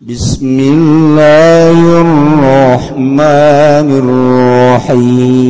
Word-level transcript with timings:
بسم 0.01 0.59
الله 0.61 2.01
الرحمن 2.01 3.89
الرحيم. 4.85 5.45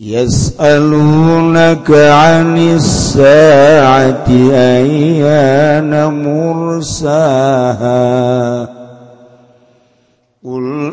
يسألونك 0.00 1.90
عن 1.90 2.58
الساعة 2.58 4.28
أيان 4.52 5.92
مرساها؟ 6.24 7.92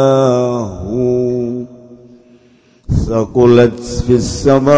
هو. 0.88 1.42
ثقلت 3.08 3.80
في 4.06 4.12
السماوات 4.12 4.70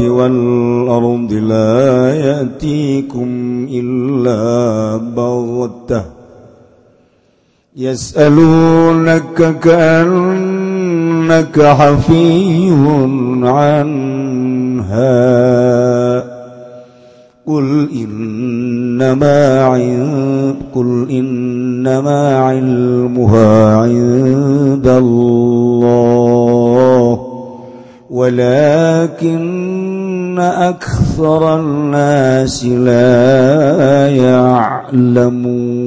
والأرض 0.00 1.32
لا 1.32 2.14
يأتيكم 2.14 3.28
إلا 3.70 4.96
بغتة. 4.96 6.11
يسألونك 7.76 9.58
كأنك 9.62 11.60
حفي 11.62 12.70
عنها. 13.44 15.02
قل 17.46 17.88
إنما 17.96 19.60
قل 20.74 21.06
إنما 21.10 22.36
علمها 22.36 23.76
عند 23.76 24.88
الله. 24.88 26.12
ولكن 28.10 29.42
أكثر 30.38 31.60
الناس 31.60 32.64
لا 32.64 34.08
يعلمون. 34.08 35.81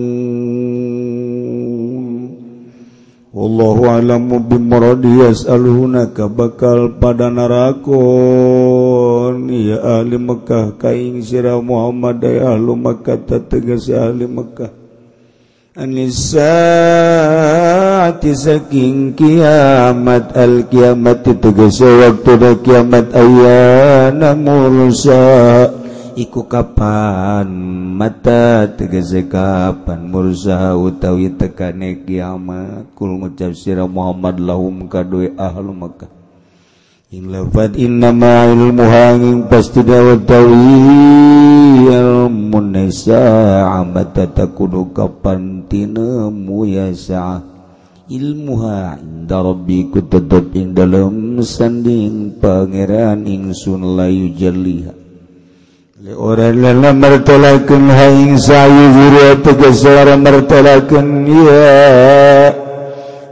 Allahu 3.45 3.85
a'lamu 3.85 4.41
bimaradi 4.41 5.21
yas'alunaka 5.21 6.25
bakal 6.25 6.97
pada 6.97 7.29
narakon 7.29 7.93
ya 9.53 10.01
ahli 10.01 10.17
Mekah 10.17 10.73
kaing 10.81 11.21
sira 11.21 11.61
Muhammad 11.61 12.25
ay 12.25 12.41
ahli 12.41 12.73
Mekah 12.73 13.21
tegas 13.45 13.85
ahli 13.93 14.25
Mekah. 14.25 14.73
Anisati 15.77 16.31
saking 18.33 19.13
kiamat 19.13 20.33
al 20.33 20.65
kiamat 20.65 21.29
tegas 21.37 21.77
waktu 21.85 22.31
da 22.41 22.57
kiamat 22.57 23.13
ayana 23.13 24.33
mursa. 24.33 25.69
Iku 26.17 26.49
kapan 26.49 27.51
mata 27.95 28.67
tegese 28.75 29.23
kapan 29.31 30.11
mursa 30.11 30.75
utawi 30.75 31.31
tekane 31.31 32.03
kiamat. 32.03 32.91
Kul 32.91 33.23
ngucap 33.23 33.55
sira 33.55 33.87
Muhammad 33.87 34.35
lahum 34.43 34.91
kadue 34.91 35.31
ahlu 35.39 35.71
Makkah. 35.71 36.11
In 37.15 37.31
lafad 37.31 37.79
inna 37.79 38.11
ma 38.11 38.43
ilmuha 38.51 39.15
ing 39.15 39.47
pasti 39.47 39.79
dawa 39.79 40.19
tawi 40.27 40.67
ilmu 41.87 42.59
nesa 42.59 43.71
mata 43.87 44.27
takunu 44.27 44.91
kapan 44.91 45.63
tina 45.71 46.27
muyasa'a 46.27 47.39
ilmuha 48.11 48.99
inda 48.99 49.39
rabbiku 49.39 50.03
tetap 50.03 50.51
ing 50.59 50.75
dalam 50.75 51.39
sanding 51.39 52.35
pangeran 52.43 53.23
ingsun 53.23 53.95
layu 53.95 54.35
jaliha. 54.35 55.04
mertolakan 56.93 57.89
haing 57.89 58.37
sayu 58.37 59.41
pegesuara 59.41 60.13
mertolakan 60.13 61.25
ya 61.25 62.53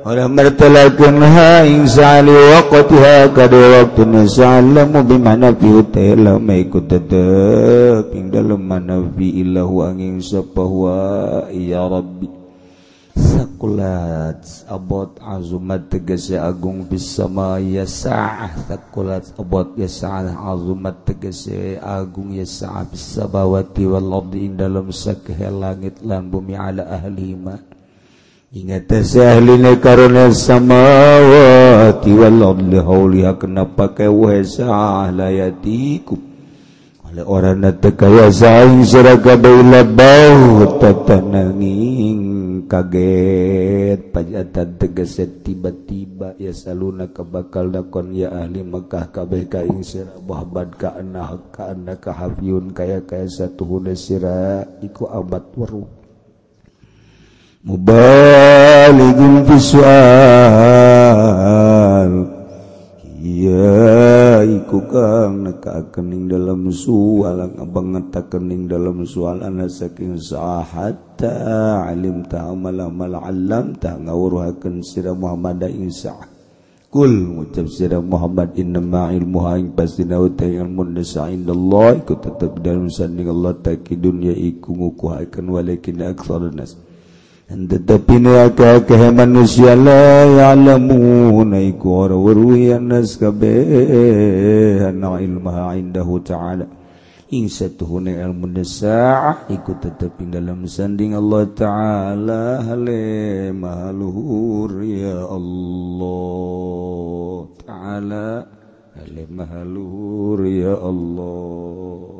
orang 0.01 0.33
mertolakan 0.33 1.21
haing 1.21 1.85
sali 1.85 2.33
waqtiha 2.33 3.29
kada 3.29 3.61
waktu 3.77 4.09
nasalamu 4.09 5.05
bimana 5.05 5.53
fi 5.53 5.69
tela 5.93 6.41
maiku 6.41 6.81
tetep 6.81 8.09
ing 8.17 8.33
dalam 8.33 8.65
mana 8.65 9.05
fi 9.13 9.45
illahu 9.45 9.85
angin 9.85 10.17
sapahwa 10.17 11.45
ya 11.53 11.85
rabbi 11.85 12.42
sakulat 13.13 14.41
abot 14.65 15.17
azumat 15.21 15.89
tegese 15.89 16.37
agung 16.37 16.85
bisama 16.89 17.61
yasa'ah. 17.61 18.69
Sakulat 18.69 19.33
abot 19.37 19.73
yasa'ah 19.77 20.33
azumat 20.53 21.05
tegese 21.05 21.77
agung 21.81 22.33
yasa'ah 22.33 22.89
bisabawati 22.89 23.85
wal 23.85 24.25
ing 24.33 24.57
dalam 24.57 24.89
sakhe 24.89 25.37
langit 25.49 26.01
lan 26.01 26.29
bumi 26.29 26.57
ala 26.57 26.89
ahli 26.89 27.37
ma. 27.37 27.57
Ingat 28.53 28.85
ahlina 29.17 29.81
karena 29.81 30.29
samawati 30.29 32.13
wal 32.13 32.53
ardi 32.53 32.77
hauliha 32.77 33.33
kenapa 33.41 33.97
kewe 33.97 34.45
sa'ah 34.45 35.09
layatikum. 35.09 36.21
Oleh 37.09 37.25
orang 37.25 37.65
nataka 37.65 38.09
wasa'ah 38.09 38.85
sirakabai 38.85 39.85
bau 39.89 40.69
tatananging 40.77 42.52
kaget 42.65 44.15
pajatan 44.15 44.69
tegeset 44.79 45.43
tiba-tiba 45.43 46.33
ya 46.39 46.55
saluna 46.55 47.11
kabakal 47.11 47.67
dakon 47.67 48.15
ya 48.15 48.31
ahli 48.31 48.63
Mekkah 48.63 49.11
kabeh 49.11 49.51
ka 49.51 49.59
ing 49.67 49.83
sira 49.83 50.15
bahbad 50.23 50.73
ka 50.79 50.95
anah 50.95 51.35
ka 51.51 51.75
anna 51.75 51.99
ka 51.99 52.15
hafiyun 52.15 52.71
kaya 52.71 53.03
kaya 53.03 53.27
satu 53.27 53.67
huna 53.67 53.91
sira 53.91 54.63
iku 54.79 55.11
abad 55.11 55.43
waru 55.59 55.83
mubaligun 57.67 59.43
fisual 59.47 59.83
iya 63.19 64.43
iku 64.47 64.79
kang 64.87 65.42
kening 65.95 66.27
dalam 66.27 66.67
sualang 66.67 67.55
banget 67.71 68.11
kening 68.27 68.67
dalam 68.67 69.07
soalan 69.07 69.63
saking 69.71 70.19
sahata 70.19 71.87
alim 71.87 72.27
ta 72.27 72.51
malamala 72.51 73.23
alam 73.23 73.71
ta 73.79 73.95
ngawuruhaken 73.95 74.83
sira 74.83 75.15
Muhammad 75.15 75.63
Isa 75.71 76.33
kul 76.93 77.09
ngucap 77.09 77.65
sira 77.73 77.97
Muhammad 77.97 78.53
innama 78.53 79.09
ilmuha 79.09 79.57
ing 79.57 79.73
pasti 79.73 80.05
nauta 80.05 80.45
ilmu 80.45 80.93
nasa 80.93 81.25
indallah. 81.25 82.05
Iku 82.05 82.21
tetep 82.21 82.61
dalam 82.61 82.85
sanding 82.93 83.33
Allah 83.33 83.57
takidun 83.57 84.21
ya 84.21 84.35
iku 84.37 84.77
ngukuhaken 84.77 85.49
walakin 85.49 86.05
aksar 86.05 86.53
nas. 86.53 86.77
tetapi 87.53 88.17
neraka 88.17 88.81
kehe 88.81 89.13
manusia 89.13 89.77
la 89.77 90.25
ya'lamuna 90.25 91.61
iku 91.61 91.87
ora 92.09 92.17
weruhi 92.17 92.73
annas 92.73 93.15
kabeh 93.21 94.81
anna 94.89 95.21
ilmaha 95.21 95.77
indahu 95.77 96.17
ta'ala 96.25 96.83
ing 97.33 97.49
satuhune 97.49 98.13
ilmu 98.13 98.61
sa'ah 98.61 99.49
iku 99.49 99.73
tetep 99.81 100.21
ing 100.21 100.29
dalam 100.29 100.69
sanding 100.69 101.17
Allah 101.17 101.49
taala. 101.57 102.61
Hale 102.61 103.49
maluhur 103.49 104.85
ya 104.85 105.25
Allah 105.25 106.29
taala. 107.65 108.45
Hale 108.93 109.23
maluhur 109.33 110.45
ya 110.45 110.77
Allah. 110.77 112.12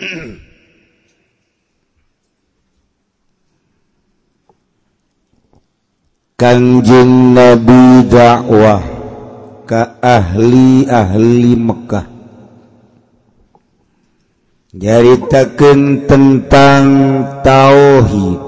Kanjeng 6.40 7.36
Nabi 7.36 8.08
dakwah 8.08 8.80
ke 9.68 10.00
ahli-ahli 10.00 11.52
Mekah. 11.52 12.08
Jaritakan 14.72 16.08
tentang 16.08 16.84
tauhid. 17.44 18.40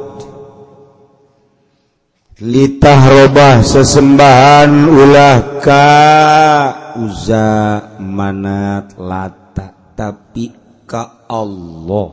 Litah 2.43 3.03
robah 3.13 3.61
sesembahan 3.61 4.89
ulah 4.89 5.61
ka 5.61 5.93
uza 6.97 7.93
manat 8.01 8.97
lata 8.97 9.93
tapi 9.93 10.62
ka 10.93 11.25
Allah. 11.33 12.13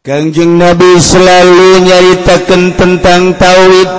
Kangjeng 0.00 0.56
Nabi 0.56 0.96
selalu 0.96 1.84
nyaritakan 1.84 2.72
tentang 2.72 3.36
tauhid. 3.36 3.90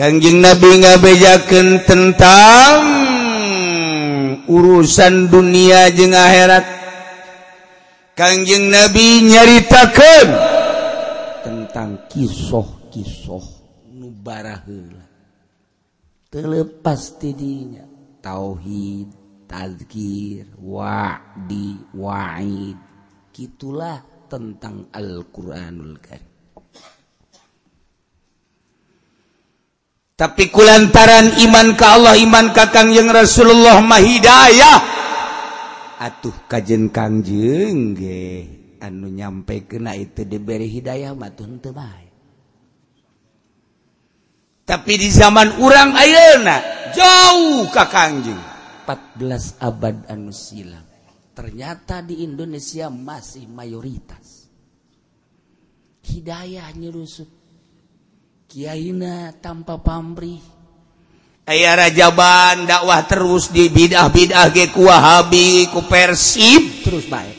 Kangjeng 0.00 0.40
Nabi 0.40 0.80
ngabejakan 0.80 1.84
tentang 1.84 2.76
urusan 4.48 5.28
dunia 5.28 5.92
jeung 5.92 6.16
akhirat. 6.16 6.64
Kangjeng 8.16 8.72
Nabi 8.72 9.28
nyaritakan 9.28 10.26
tentang 11.44 12.08
kisah-kisah 12.08 13.46
nu 13.92 14.08
baraheula. 14.08 15.04
Teu 16.32 16.48
telepas 16.48 17.20
tidinya 17.20 17.84
tauhid. 18.24 19.21
tazkir 19.52 20.48
wadi 20.56 21.76
waid. 21.92 22.80
Gitulah 23.32 24.00
tentang 24.32 24.88
Al-Quranul 24.88 26.00
Karim. 26.00 26.32
Tapi 30.16 30.44
kulantaran 30.48 31.34
iman 31.44 31.76
ke 31.76 31.84
Allah 31.84 32.14
iman 32.16 32.54
ke 32.54 32.64
Kangjeng 32.72 33.10
Rasulullah 33.12 33.82
mahidayah 33.84 35.02
atuh 36.02 36.34
kajen 36.50 36.90
kangjeng 36.90 37.94
ge 37.94 38.22
anu 38.82 39.06
nyampe 39.06 39.70
kena 39.70 39.94
itu 39.94 40.26
diberi 40.26 40.66
hidayah 40.66 41.14
matuh 41.14 41.46
teu 41.62 41.70
tapi 44.66 44.92
di 44.98 45.08
zaman 45.14 45.62
orang 45.62 45.94
ayeuna 45.94 46.58
jauh 46.90 47.70
ka 47.70 47.86
kangjeng 47.86 48.51
14 48.82 49.62
abad 49.62 50.10
anu 50.10 50.34
silam 50.34 50.92
ternyata 51.32 52.04
di 52.04 52.22
Indonesia 52.22 52.92
masih 52.92 53.48
mayoritas. 53.48 54.46
Hidayah 56.02 56.68
nyerusut 56.76 57.30
Kiaina 58.50 59.32
tanpa 59.40 59.80
pamrih. 59.80 60.42
Ayah 61.48 61.74
rajaban 61.74 62.68
dakwah 62.68 63.02
terus 63.08 63.50
di 63.50 63.72
bidah-bidah 63.72 64.52
ge 64.52 64.70
ku 64.70 64.86
Wahabi 64.86 65.66
ku 65.72 65.82
Persib. 65.88 66.84
Terus 66.84 67.08
baik. 67.08 67.38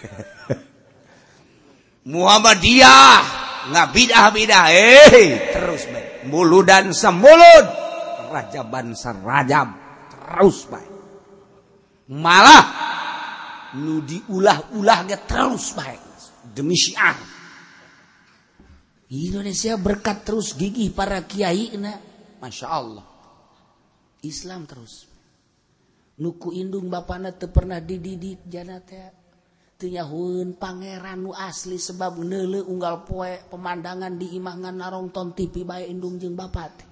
Muhammadiyah 2.14 3.20
nggak 3.68 3.88
bidah-bidah 3.92 4.64
eh. 4.72 5.52
Terus 5.52 5.82
baik. 5.92 6.08
Mulut 6.30 6.66
dan 6.66 6.94
semulut 6.94 7.66
rajaban 8.30 8.94
serajam 8.94 9.79
terus 10.30 10.70
baik 10.70 10.92
malah 12.06 12.66
nu 13.74 13.98
diulah-ulahnya 14.06 15.26
terus 15.26 15.74
baik 15.74 16.02
demi 16.54 16.78
syiar 16.78 17.40
Indonesia 19.10 19.74
berkat 19.74 20.22
terus 20.22 20.54
gigih 20.54 20.94
para 20.94 21.26
kiai 21.26 21.74
na. 21.74 21.98
Masya 22.38 22.66
Allah. 22.70 23.02
Islam 24.22 24.70
terus. 24.70 25.10
Nuku 26.22 26.54
indung 26.54 26.86
bapana 26.86 27.34
teu 27.34 27.50
pernah 27.50 27.82
dididik 27.82 28.46
jana 28.46 28.78
teh. 28.78 29.10
Teu 29.74 29.90
pangeran 30.54 31.26
nu 31.26 31.34
asli 31.34 31.74
sebab 31.74 32.22
neuleuh 32.22 32.70
unggal 32.70 33.02
poe 33.02 33.34
pemandangan 33.50 34.14
di 34.14 34.38
imah 34.38 34.56
ngan 34.62 34.76
narongton 34.78 35.34
TV 35.34 35.66
bae 35.66 35.90
indung 35.90 36.14
jeung 36.14 36.38
bapak 36.38 36.68
teh. 36.78 36.89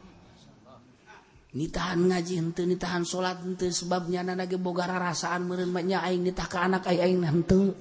nitahan 1.56 2.00
ngaji 2.12 2.32
henteu 2.36 2.68
nitahan 2.68 3.08
salat 3.08 3.40
henteu 3.40 3.72
sebab 3.72 4.12
nyana 4.12 4.36
nage 4.36 4.60
boga 4.60 4.84
rarasaan 4.84 5.48
meureun 5.48 5.72
mah 5.72 5.84
nya 5.84 6.04
aing 6.04 6.20
nitah 6.20 6.44
ka 6.44 6.68
anak 6.68 6.84
aya 6.84 7.08
aing 7.08 7.24
henteu. 7.24 7.72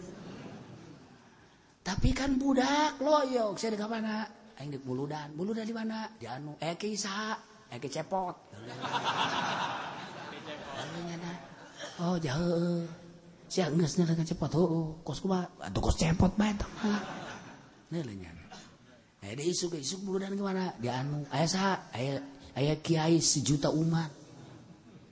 Tapi 1.83 2.09
kan 2.11 2.35
budak 2.35 2.99
loyok 2.99 3.59
saya 3.59 3.75
di 3.75 3.79
mana 3.83 4.23
aing 4.59 4.71
di 4.71 4.79
buludan. 4.79 5.35
Buludan 5.35 5.67
di 5.67 5.75
mana? 5.75 6.07
Di 6.15 6.27
anu 6.27 6.55
eh 6.63 6.79
ke 6.79 6.87
saha 6.95 7.35
eh 7.71 7.79
ke 7.79 7.91
cepot. 7.91 8.35
Oh 11.97 12.13
jauh 12.21 12.85
sia 13.49 13.73
geus 13.73 13.97
nya 13.97 14.05
ka 14.05 14.21
cepot 14.21 14.53
heuh 14.53 15.01
kos 15.01 15.17
kumaha 15.17 15.49
atuh 15.65 15.81
kos 15.81 15.97
cepot 15.97 16.29
bae 16.37 16.53
tah 16.53 16.69
mah. 16.85 17.01
Neuleun 17.89 18.21
nya. 18.21 18.29
Eh 19.25 19.33
di 19.33 19.49
isuk 19.49 19.73
isuk 19.81 20.05
buludan 20.05 20.37
ke 20.37 20.43
mana? 20.45 20.69
Di 20.77 20.93
anu 20.93 21.25
eh, 21.25 21.33
aya 21.33 21.47
saha 21.49 21.73
eh, 21.97 21.97
aya 21.97 22.13
aya 22.57 22.73
Kyai 22.81 23.21
sejuta 23.21 23.69
umat. 23.69 24.09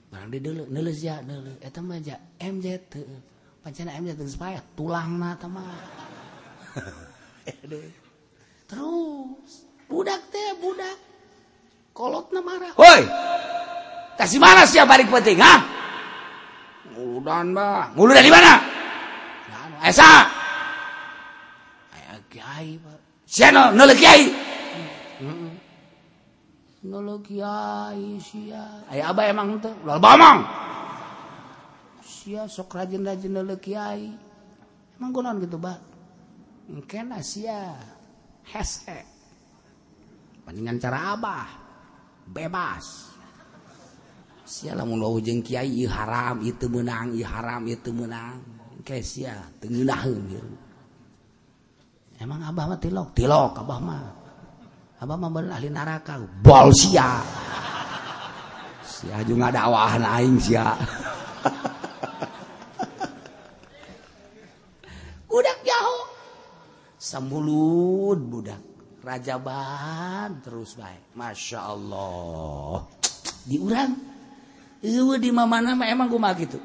Barang 0.10 0.34
di 0.34 0.42
dulu 0.42 0.66
nulis 0.66 0.98
ya 1.06 1.22
nulis 1.22 1.62
eta 1.62 1.86
mah 1.86 2.02
ja 2.02 2.18
MZ 2.42 2.90
pancen 3.62 3.90
MZ 3.90 4.18
terus 4.18 4.38
payah 4.42 4.66
tulangna 4.74 5.38
teh 5.38 5.50
mah. 5.50 5.78
Terus 8.66 9.70
budak 9.86 10.22
teh 10.34 10.58
budak. 10.58 10.98
Kolotna 11.94 12.42
marah. 12.42 12.74
Woi 12.76 13.02
kasih 14.18 14.42
mana 14.42 14.66
sih 14.66 14.82
balik 14.82 15.08
penting 15.14 15.38
ha? 15.38 15.62
Muludan 16.98 17.54
bah 17.54 17.94
mulu 17.94 18.12
dari 18.16 18.34
mana? 18.34 18.58
Esa. 19.86 20.26
Aya 21.94 22.18
kiai 22.34 22.82
pak 22.82 22.98
siapa 23.30 23.76
nulis 23.76 23.98
kiai 24.02 24.32
kiai 27.22 28.20
sia. 28.22 28.86
Aya 28.90 29.10
abah 29.14 29.26
emang 29.30 29.58
teh 29.62 29.74
ulah 29.84 29.98
bamang. 29.98 30.40
Sia 32.06 32.46
sok 32.46 32.78
rajin-rajin 32.78 33.34
nulu 33.34 33.58
kiai. 33.58 34.10
Emang 34.98 35.12
kunaon 35.12 35.42
gitu 35.42 35.58
ba? 35.58 35.78
Mungkin 36.70 37.14
sia. 37.22 37.78
Hese 38.46 39.02
mendingan 40.46 40.78
cara 40.78 41.18
abah. 41.18 41.48
Bebas. 42.30 43.14
Sia 44.46 44.78
lamun 44.78 45.02
wau 45.02 45.18
jeung 45.18 45.42
kiai 45.42 45.70
ieu 45.82 45.90
haram 45.90 46.42
ieu 46.46 46.54
teu 46.54 46.70
meunang 46.70 47.18
ieu 47.18 47.26
haram 47.26 47.66
ieu 47.66 47.78
teu 47.82 47.94
meunang. 47.94 48.38
Engke 48.78 49.02
sia 49.02 49.34
teu 49.58 49.70
ngeunaheun 49.74 50.30
emang 52.20 52.42
abah 52.48 52.66
mah 52.72 52.80
tilok? 52.80 53.12
Tilok 53.12 53.54
abah 53.60 53.80
mah. 53.82 54.25
Abah 55.06 55.22
mah 55.22 55.30
beun 55.30 55.54
ahli 55.54 55.70
neraka. 55.70 56.18
Bol 56.18 56.74
sia. 56.74 57.22
Sia 58.82 59.22
aju 59.22 59.38
ngadawahan 59.38 60.02
aing 60.02 60.42
sia. 60.42 60.74
budak 65.30 65.62
jaho. 65.62 66.10
Sambulud 66.98 68.18
budak. 68.18 68.58
Rajaban 69.06 70.42
terus 70.42 70.74
baik. 70.74 71.14
Masya 71.14 71.60
Allah. 71.62 72.90
Diurang. 73.46 73.94
Ewa 74.82 75.22
di 75.22 75.30
mana 75.30 75.78
mah 75.78 75.86
emang 75.86 76.10
kumaha 76.10 76.34
gitu. 76.42 76.58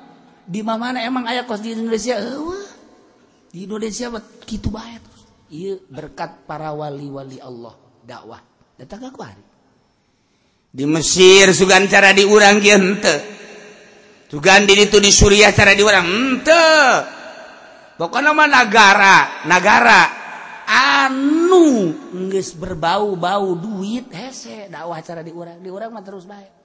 Di 0.49 0.65
mana 0.65 1.05
emang 1.05 1.29
ayah 1.29 1.45
kos 1.45 1.61
di 1.61 1.77
Indonesia. 1.77 2.17
Ewa. 2.17 2.57
Di 3.53 3.69
Indonesia 3.69 4.09
gitu 4.49 4.73
baik 4.73 5.05
terus. 5.05 5.29
Iya 5.53 5.77
berkat 5.93 6.49
para 6.49 6.73
wali-wali 6.73 7.37
Allah. 7.37 7.90
dakwah. 8.11 8.43
Di 10.71 10.85
Mesir 10.87 11.55
sugan 11.55 11.87
cara 11.91 12.15
diurang 12.15 12.59
gente 12.63 13.39
Sugandi 14.31 14.79
itu 14.79 15.03
di 15.03 15.11
Suriah 15.11 15.51
cara 15.51 15.75
diurang 15.75 16.07
ente. 16.07 16.71
Pokoknya 17.99 18.31
nama 18.31 18.47
negara 18.47 19.17
negara. 19.51 20.03
Anu 20.71 21.91
nggak 22.15 22.55
berbau-bau 22.55 23.59
duit 23.59 24.07
hese 24.15 24.71
dakwah 24.71 25.03
cara 25.03 25.27
diurang. 25.27 25.59
Diurang 25.59 25.91
mah 25.91 26.07
terus 26.07 26.31
baik 26.31 26.63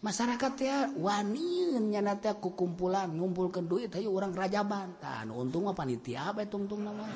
masyarakat 0.00 0.52
ya 0.64 0.88
wanin 0.96 1.92
nyana 1.92 2.16
teh 2.16 2.32
kukumpulan 2.40 3.12
ngumpulkan 3.12 3.68
duit 3.68 3.92
ayo 3.92 4.16
orang 4.16 4.32
rajaban. 4.32 4.96
Tan 4.96 5.28
untung 5.28 5.68
apa 5.68 5.84
panitia 5.84 6.32
apa 6.32 6.48
tungtung 6.48 6.80
namanya 6.80 7.12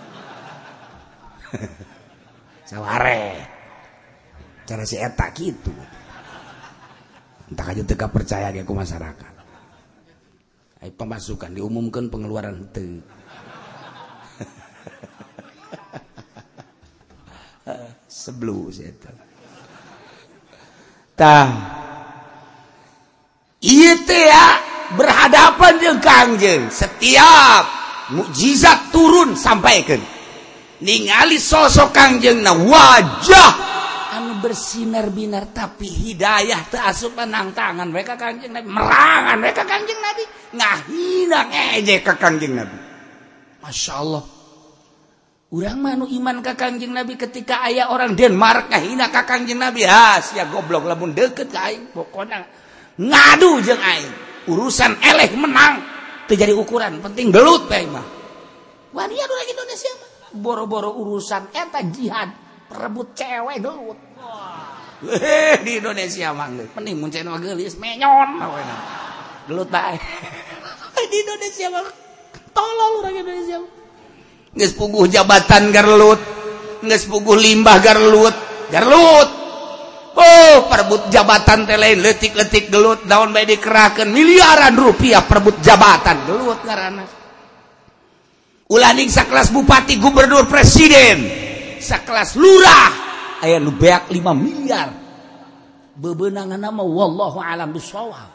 saware. 2.64 3.46
Cara 4.64 4.84
si 4.88 4.96
eta 4.96 5.28
gitu. 5.36 5.72
Entah 7.52 7.68
aja 7.68 7.84
tegak 7.84 8.08
percaya 8.08 8.48
ke 8.48 8.64
masyarakat. 8.64 9.32
Ay, 10.84 10.92
pemasukan 10.92 11.52
diumumkan 11.52 12.12
pengeluaran 12.12 12.60
itu 12.68 13.00
sebelum 18.24 18.68
si 18.68 18.84
tah. 21.16 21.48
Itu 23.64 24.12
ya 24.12 24.60
berhadapan 24.92 25.80
dengan 25.80 25.98
kangjeng 26.04 26.68
setiap 26.68 27.64
mukjizat 28.12 28.92
turun 28.92 29.32
sampaikan 29.32 29.96
ningali 30.84 31.40
sosok 31.40 31.90
Kangjeng 31.96 32.44
na 32.44 32.52
wajah. 32.52 33.52
Anu 34.14 34.38
bersinar 34.38 35.10
binar 35.10 35.50
tapi 35.50 35.88
hidayah 35.88 36.70
teu 36.70 36.78
asup 36.78 37.16
menang 37.18 37.50
tangan 37.56 37.88
mereka 37.88 38.14
Kangjeng 38.14 38.52
Nabi. 38.52 38.68
Merangan 38.68 39.36
mereka 39.40 39.64
Kangjeng 39.64 39.98
Nabi. 39.98 40.22
Ngahina 40.54 41.40
ngejek 41.50 42.00
ka 42.04 42.14
Kangjeng 42.20 42.54
Nabi. 42.54 42.76
Masya 43.64 43.94
Allah. 43.98 44.24
Urang 45.54 45.78
manu 45.82 46.04
iman 46.06 46.38
ka 46.44 46.54
Kangjeng 46.54 46.94
Nabi 46.94 47.18
ketika 47.18 47.66
ayah 47.66 47.90
orang 47.90 48.14
Denmark 48.14 48.70
ngahina 48.70 49.10
ka 49.10 49.26
Kangjeng 49.26 49.58
Nabi. 49.58 49.82
Ha 49.88 50.22
sia 50.22 50.46
goblok 50.46 50.86
lamun 50.86 51.10
deket 51.10 51.50
ka 51.50 51.72
aing. 51.72 51.90
Pokona 51.90 52.44
ngadu 53.00 53.64
jeung 53.66 53.82
aing. 53.82 54.12
Urusan 54.46 55.00
eleh 55.02 55.32
menang. 55.34 55.82
Terjadi 56.30 56.54
ukuran 56.54 57.02
penting 57.02 57.34
belut 57.34 57.66
bae 57.66 57.84
mah. 57.90 58.06
Wanian 58.94 59.26
orang 59.26 59.48
Indonesia 59.50 59.90
mah. 59.98 60.13
Boro-boro 60.36 60.94
urusan 60.98 61.54
eta 61.54 61.80
jihad. 61.88 62.30
Rebut 62.74 63.14
cewek 63.14 63.62
gelut 63.62 63.98
eh 65.04 65.60
di 65.60 65.80
Indonesia 65.80 66.32
mah 66.32 66.48
mending 66.48 66.96
muncul 66.96 67.24
mah 67.28 67.40
gelis 67.40 67.76
menyon 67.76 68.40
gelut 69.50 69.68
bae 69.68 70.00
di 71.12 71.16
Indonesia 71.20 71.66
mah 71.68 71.86
tolol 72.54 73.04
orang 73.04 73.14
Indonesia 73.20 73.58
geus 74.54 74.72
puguh 74.78 75.10
jabatan 75.10 75.74
garlut. 75.74 76.20
Geus 76.84 77.10
puguh 77.10 77.34
limbah 77.34 77.82
garlut. 77.82 78.34
Garlut. 78.70 79.28
Oh 80.14 80.70
perebut 80.70 81.10
jabatan 81.10 81.66
teh 81.66 81.74
lain 81.74 81.98
letik-letik 81.98 82.70
gelut. 82.70 83.02
Daun 83.02 83.34
bae 83.34 83.42
dikerahkeun 83.50 84.14
miliaran 84.14 84.78
rupiah 84.78 85.26
perebut 85.26 85.58
jabatan. 85.58 86.22
Gelut 86.30 86.62
ngaranna 86.62 87.23
ulaning 88.70 89.10
sakelas 89.10 89.50
bupati 89.50 89.98
gubernur 89.98 90.46
presiden. 90.46 91.26
Sakelas 91.80 92.36
lurah. 92.38 92.90
Aya 93.44 93.60
nu 93.60 93.74
beak 93.76 94.08
5 94.08 94.20
miliar. 94.32 94.88
Bebenangan 95.94 96.58
nama 96.58 96.82
wallahu 96.82 97.38
alam 97.38 97.70
bisawab 97.70 98.34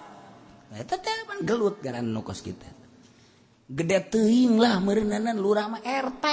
eta 0.70 1.02
teh 1.02 1.14
gelut 1.42 1.82
garan 1.82 2.14
nu 2.14 2.22
kos 2.22 2.46
kita. 2.46 2.70
Gede 3.70 3.98
teuing 4.10 4.58
lah 4.58 4.82
meureunana 4.82 5.34
lurah 5.34 5.70
mah 5.70 5.82
RT 5.82 6.26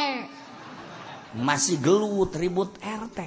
masih 1.37 1.77
gelut 1.85 2.33
ribut 2.33 2.81
RT 2.81 3.21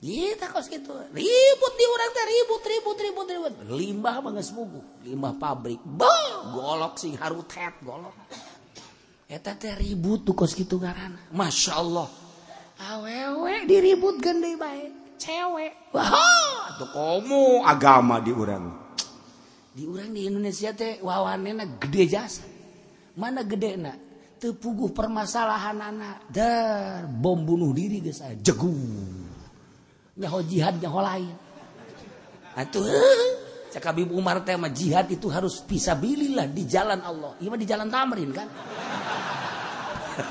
Iya 0.00 0.48
kos 0.52 0.68
gitu 0.68 0.92
ribut 1.12 1.72
di 1.76 1.84
orang 1.88 2.10
teh 2.12 2.24
ribut 2.28 2.62
ribut 2.64 2.96
ribut 3.00 3.26
ribut. 3.32 3.52
Limbah 3.72 4.20
mah 4.20 4.30
geus 4.36 4.52
limbah 5.04 5.32
pabrik. 5.40 5.80
Bah 5.84 6.52
golok 6.52 7.00
sing 7.00 7.16
harutet 7.16 7.80
golok. 7.80 8.12
ribut 9.76 10.22
tukos 10.22 10.54
gitu 10.54 10.78
karena 10.78 11.18
Masya 11.34 11.72
Allah. 11.74 12.08
Awewe 12.76 13.64
diribut 13.64 14.20
gede 14.20 14.52
baik 14.60 14.92
cewek 15.16 15.96
Wah 15.96 16.76
tuh 16.76 16.88
kamu 16.92 17.64
agama 17.64 18.20
di 18.20 18.30
urang. 18.30 18.68
Di 19.72 19.84
urang 19.88 20.12
di 20.12 20.28
Indonesia 20.28 20.76
teh 20.76 21.00
wawanena 21.00 21.64
gede 21.80 22.04
jasa. 22.04 22.44
Mana 23.16 23.42
gede 23.48 23.80
nak 23.80 23.96
tepuguh 24.36 24.92
permasalahan 24.92 25.80
anak 25.80 26.28
dar 26.28 27.08
bom 27.08 27.40
bunuh 27.40 27.72
diri 27.72 28.04
guys 28.04 28.20
jegu. 28.44 28.76
Nyaho 30.16 30.44
jihad 30.44 30.76
nyaho 30.80 31.00
lain. 31.00 31.36
Atuh 32.56 32.84
cak 33.72 33.92
ibu 34.00 34.16
Umar 34.16 34.40
teh 34.44 34.56
mah 34.56 34.72
jihad 34.72 35.08
itu 35.12 35.28
harus 35.28 35.60
pisabilillah 35.64 36.48
di 36.52 36.64
jalan 36.68 37.00
Allah. 37.04 37.36
Iya 37.40 37.56
di 37.56 37.66
jalan 37.68 37.88
Tamrin 37.88 38.32
kan? 38.32 38.48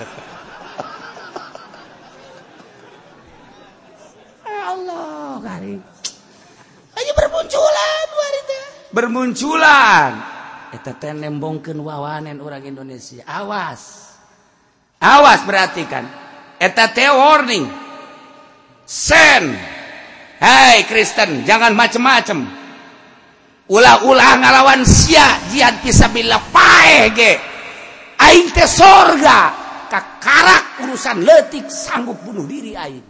Eh, 4.45 4.61
Allah 4.61 5.41
kali 5.41 5.81
aja 6.95 7.11
bermunculan 7.17 8.07
warita 8.13 8.59
bermunculan. 8.95 10.11
Eta 10.71 10.95
teh 10.95 11.11
nembongkeun 11.11 11.79
wawanen 11.83 12.39
orang 12.39 12.63
Indonesia. 12.63 13.27
Awas. 13.27 14.15
Awas 15.03 15.43
perhatikan. 15.43 16.07
Eta 16.55 16.87
teh 16.95 17.11
warning. 17.11 17.67
Sen. 18.87 19.43
Hai 20.39 20.83
hey, 20.83 20.87
Kristen 20.87 21.43
jangan 21.43 21.75
macem-macem. 21.75 22.43
Ulah-ulah 23.65 24.31
ngalawan 24.39 24.85
sia 24.85 25.41
jihad 25.49 25.79
kisabilillah 25.81 26.41
pae 26.53 27.09
ge 27.15 27.31
aing 28.19 28.51
teh 28.51 28.67
sorga. 28.67 29.64
Kakarak 29.87 30.85
urusan 30.85 31.23
letik 31.23 31.69
sanggup 31.69 32.19
bunuh 32.25 32.45
diri 32.45 32.73
aing. 32.73 33.05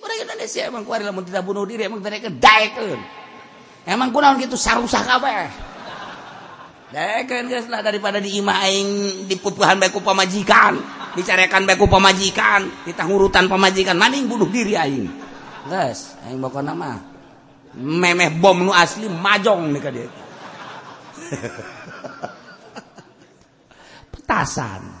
orang 0.00 0.18
Indonesia 0.24 0.64
emang 0.64 0.82
kuari 0.88 1.04
lamun 1.04 1.24
tidak 1.28 1.44
bunuh 1.44 1.68
diri 1.68 1.84
emang 1.86 2.00
mereka 2.00 2.32
daekeun. 2.32 3.00
Emang 3.88 4.12
kunaon 4.12 4.40
gitu 4.40 4.56
sarusah 4.56 5.04
kabeh 5.04 5.68
daekeun 6.88 7.52
geus 7.52 7.68
lah 7.68 7.84
daripada 7.84 8.16
diimaing 8.16 9.24
dipupuhan 9.28 9.76
bae 9.76 9.92
ku 9.92 10.00
pamajikan 10.00 10.80
dicarekan 11.12 11.68
bae 11.68 11.76
ku 11.76 11.84
pamajikan 11.84 12.64
ditangurutan 12.88 13.44
pamajikan 13.44 13.96
maning 14.00 14.24
bunuh 14.24 14.48
diri 14.48 14.72
aing? 14.72 15.04
Geus 15.68 16.16
aing 16.24 16.40
pokona 16.40 16.72
mah 16.72 16.96
memeh 17.76 18.32
bom 18.40 18.56
nu 18.56 18.72
asli 18.72 19.04
majong 19.08 19.68
nih 19.68 19.80
ka 19.84 19.90
dia. 19.92 20.08
Petasan 24.16 24.97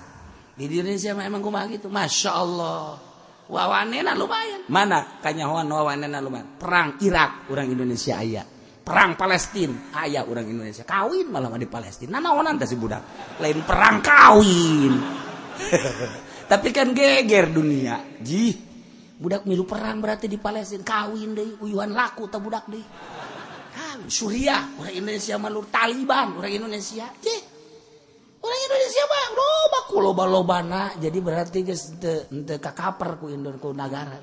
di 0.58 0.74
Indonesia 0.82 1.14
emang 1.14 1.38
kumaha 1.38 1.70
gitu. 1.70 1.86
Masya 1.86 2.30
Allah. 2.34 2.98
Wawanena 3.46 4.12
lumayan. 4.18 4.66
Mana? 4.66 5.22
Kanyahoan 5.22 5.70
wawanena 5.70 6.18
lumayan. 6.18 6.58
Perang 6.58 6.98
Irak 7.00 7.46
orang 7.48 7.70
Indonesia 7.70 8.18
ayah 8.18 8.58
perang 8.88 9.20
Palestina 9.20 9.92
ayah 10.00 10.24
orang 10.24 10.48
Indonesia. 10.48 10.88
Kawin 10.88 11.28
malah 11.28 11.52
di 11.60 11.68
Palestina. 11.68 12.16
Naonan 12.24 12.56
si 12.64 12.72
budak. 12.80 13.36
Lain 13.36 13.60
perang 13.68 14.00
kawin. 14.00 14.94
Tapi 16.50 16.68
kan 16.72 16.96
geger 16.96 17.52
dunia. 17.52 18.00
Ji 18.24 18.56
budak 19.20 19.44
milu 19.44 19.68
perang 19.68 20.00
berarti 20.00 20.24
di 20.24 20.40
Palestina. 20.40 20.80
Kawin 20.80 21.36
deh 21.36 21.60
uyuhan 21.60 21.92
laku 21.92 22.32
tak 22.32 22.40
budak 22.40 22.64
deh. 22.72 22.80
Suriah 24.08 24.78
orang 24.80 24.94
Indonesia 24.94 25.36
malur 25.36 25.68
Taliban 25.68 26.40
orang 26.40 26.48
Indonesia. 26.48 27.12
Ji 27.20 27.36
orang 28.40 28.60
Indonesia 28.64 29.02
mah 29.04 29.17
ku 29.88 30.04
loba-lobana 30.04 30.92
jadi 31.00 31.16
berarti 31.24 31.64
geus 31.64 31.96
teu 31.96 32.28
teu 32.44 32.60
kakaper 32.60 33.16
ku 33.16 33.32
indur 33.32 33.56
ku 33.56 33.72
nagara. 33.72 34.20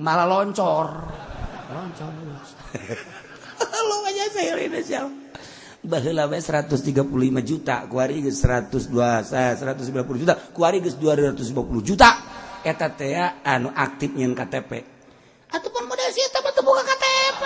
Malah 0.00 0.24
loncor. 0.24 0.88
Loncor. 1.68 2.12
Lo 3.88 3.96
aja 4.08 4.24
saya 4.32 4.56
ini 4.56 4.80
sial. 4.80 5.12
Baheula 5.78 6.26
we 6.26 6.40
135 6.40 7.04
juta, 7.44 7.86
kuari 7.86 8.24
geus 8.24 8.40
102 8.40 8.88
eh, 9.30 9.54
190 9.54 10.22
juta, 10.24 10.34
kuari 10.56 10.80
geus 10.80 10.96
250 10.96 11.44
juta. 11.84 12.10
Eta 12.64 12.88
teh 12.90 13.12
eh, 13.12 13.44
anu 13.44 13.68
aktif 13.70 14.16
nyen 14.16 14.32
KTP. 14.32 14.72
Ataupun 15.52 15.84
modal 15.84 16.08
sia 16.16 16.26
teh 16.32 16.40
teu 16.40 16.64
boga 16.64 16.80
KTP. 16.80 17.42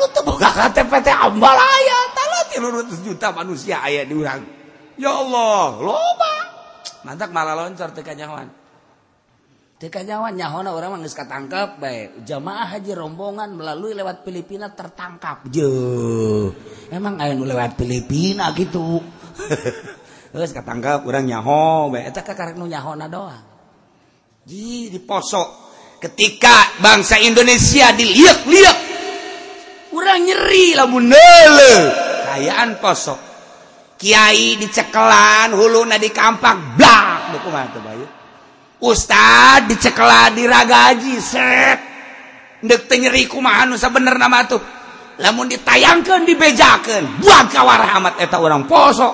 Nu 0.00 0.04
teu 0.10 0.24
boga 0.24 0.48
KTP 0.48 0.92
teh 1.04 1.14
ambalaya, 1.14 2.00
tah 2.16 2.26
300 2.56 3.04
juta 3.04 3.28
manusia 3.36 3.84
aya 3.84 4.02
di 4.02 4.16
urang. 4.16 4.55
ya 5.00 5.12
Allah. 5.12 5.80
Loba. 5.80 6.34
Mantap 7.06 7.30
malah 7.30 7.54
loncor 7.54 7.94
teka 7.94 8.12
nyawan 8.16 8.66
teka 9.76 10.00
nyawan 10.00 10.32
nyahona 10.32 10.72
orang 10.72 10.96
mah 10.96 11.04
katangkap 11.04 11.76
baik 11.76 12.24
jamaah 12.24 12.64
haji 12.72 12.96
rombongan 12.96 13.52
melalui 13.52 13.92
lewat 13.92 14.24
Filipina 14.24 14.72
tertangkap. 14.72 15.44
Je 15.52 15.68
emang 16.88 17.20
ayo 17.20 17.44
lewat 17.44 17.76
Filipina 17.76 18.56
gitu 18.56 19.04
terus 20.32 20.50
katangkap 20.56 21.04
orang 21.04 21.28
nyaho 21.28 21.92
baik 21.92 22.08
eta 22.08 22.24
kakarek 22.24 22.56
nu 22.56 22.64
nyahona 22.64 23.04
doang. 23.04 23.44
Di 24.48 24.88
diposok 24.88 25.68
ketika 26.00 26.80
bangsa 26.80 27.20
Indonesia 27.20 27.92
diliak-liak 27.92 28.78
orang 29.92 30.24
nyeri 30.24 30.72
lamun 30.72 31.12
neule 31.12 31.74
kayaan 32.32 32.80
posok 32.80 33.35
Kyai 33.96 34.60
dicekelan 34.60 35.56
hulu 35.56 35.88
na 35.88 35.96
di 35.96 36.12
kampak 36.12 36.76
blak. 36.76 37.32
Ustad 38.76 39.72
dicekelan 39.72 40.36
diragaji 40.36 41.16
set. 41.16 41.80
dek 42.60 42.88
tenyeri 42.88 43.24
kumaha 43.24 43.64
nu 43.64 43.80
sabener 43.80 44.20
nama 44.20 44.44
tuh. 44.44 44.60
Lamun 45.16 45.48
ditayangkan 45.48 46.28
dibejakan. 46.28 47.24
Buat 47.24 47.48
kawarah 47.48 47.90
amat 47.96 48.14
eta 48.20 48.36
orang 48.36 48.68
poso. 48.68 49.08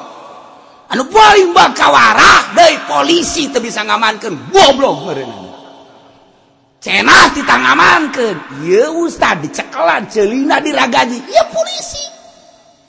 Anu 0.90 1.06
paling 1.06 1.54
bakawarah 1.54 2.50
dari 2.52 2.76
polisi 2.82 3.54
tuh 3.54 3.62
bisa 3.62 3.86
ngamankan. 3.86 4.50
Goblok 4.50 4.96
merenang. 5.06 5.46
Cenah 6.82 7.30
ditangamankan. 7.38 8.66
Ya 8.66 8.90
Ustad 8.90 9.46
dicekelan 9.46 10.10
celina 10.10 10.58
diragaji. 10.58 11.22
Ya 11.30 11.46
polisi. 11.46 12.02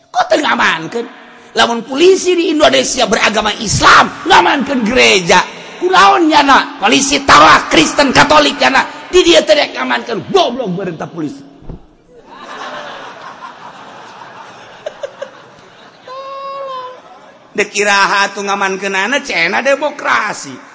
Kok 0.09 0.25
tengamankan? 0.33 1.22
lamun 1.53 1.85
polisi 1.85 2.33
di 2.33 2.49
Indonesia 2.49 3.05
beragama 3.05 3.53
Islam 3.61 4.09
ngamankan 4.25 4.81
gereja 4.81 5.37
kulaon 5.77 6.25
nyana 6.29 6.81
polisi 6.81 7.21
tawa 7.25 7.69
Kristen 7.69 8.13
Katolik 8.13 8.57
nyana 8.57 8.85
di 9.13 9.21
dia 9.21 9.45
teriak 9.45 9.77
ngamankan 9.77 10.33
goblok 10.33 10.69
berita 10.73 11.05
polisi. 11.05 11.45
Dekiraha 17.57 18.33
tuh 18.33 18.49
ngaman 18.49 18.81
kenana 18.81 19.21
cena 19.21 19.61
demokrasi. 19.61 20.73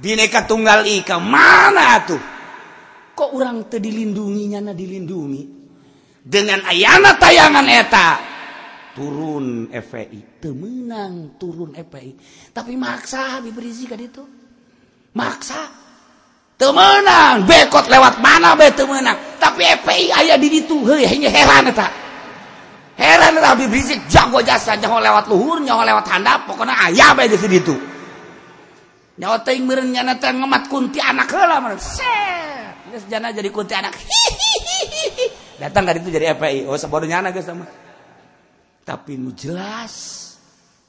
Bineka 0.00 0.48
tunggal 0.48 0.88
ika 0.88 1.20
mana 1.20 2.00
tuh 2.08 2.40
kok 3.20 3.36
orang 3.36 3.68
terdilindunginya 3.68 4.72
dilindungi? 4.72 5.60
Dengan 6.24 6.64
ayana 6.64 7.20
tayangan 7.20 7.68
eta 7.68 8.08
turun 8.94 9.70
FPI 9.70 10.42
temenang 10.42 11.38
turun 11.38 11.74
FPI 11.74 12.12
tapi 12.50 12.74
maksa 12.74 13.38
Habib 13.38 13.56
Rizik 13.56 13.94
itu. 13.94 14.24
Maksa. 15.10 15.62
Temenang 16.60 17.48
bekot 17.48 17.88
lewat 17.88 18.20
mana 18.20 18.52
be 18.52 18.68
temenang 18.76 19.16
tapi 19.40 19.64
FPI 19.64 20.12
ayah 20.12 20.36
di 20.36 20.60
itu 20.60 20.84
hei 20.86 21.08
hanya 21.08 21.30
heran 21.32 21.72
eta. 21.72 21.88
Heran 23.00 23.40
eta 23.40 23.48
Habib 23.56 23.72
Rizik 23.72 24.04
jago 24.12 24.44
jasa 24.44 24.76
nyaho 24.76 25.00
lewat 25.00 25.24
luhur 25.32 25.58
nyaho 25.64 25.82
lewat 25.86 26.06
handap. 26.10 26.44
Pokoknya 26.44 26.76
ayah 26.90 27.16
be 27.16 27.32
di 27.32 27.38
situ. 27.40 27.74
Nyaho 29.16 29.36
teuing 29.44 29.64
meureun 29.64 29.88
nyana 29.88 30.20
teh 30.20 30.32
ngemat 30.32 30.68
kunti 30.68 31.00
anak 31.00 31.32
heula 31.32 31.64
meureun. 31.64 31.80
Geus 32.90 33.06
jana 33.06 33.30
jadi 33.30 33.48
kunti 33.48 33.72
anak. 33.72 33.94
Datang 35.62 35.84
dari 35.86 36.02
itu 36.02 36.10
jadi 36.12 36.36
FPI 36.36 36.68
oh 36.68 36.76
sabodoh 36.76 37.08
nyana 37.08 37.32
geus 37.32 37.48
sama. 37.48 37.89
Tapi 38.90 39.14
nu 39.14 39.30
jelas 39.30 39.94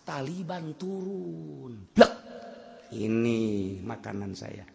Taliban 0.01 0.74
turun. 0.74 1.93
Blek. 1.93 2.13
ini 2.98 3.77
makanan 3.86 4.34
saya. 4.34 4.65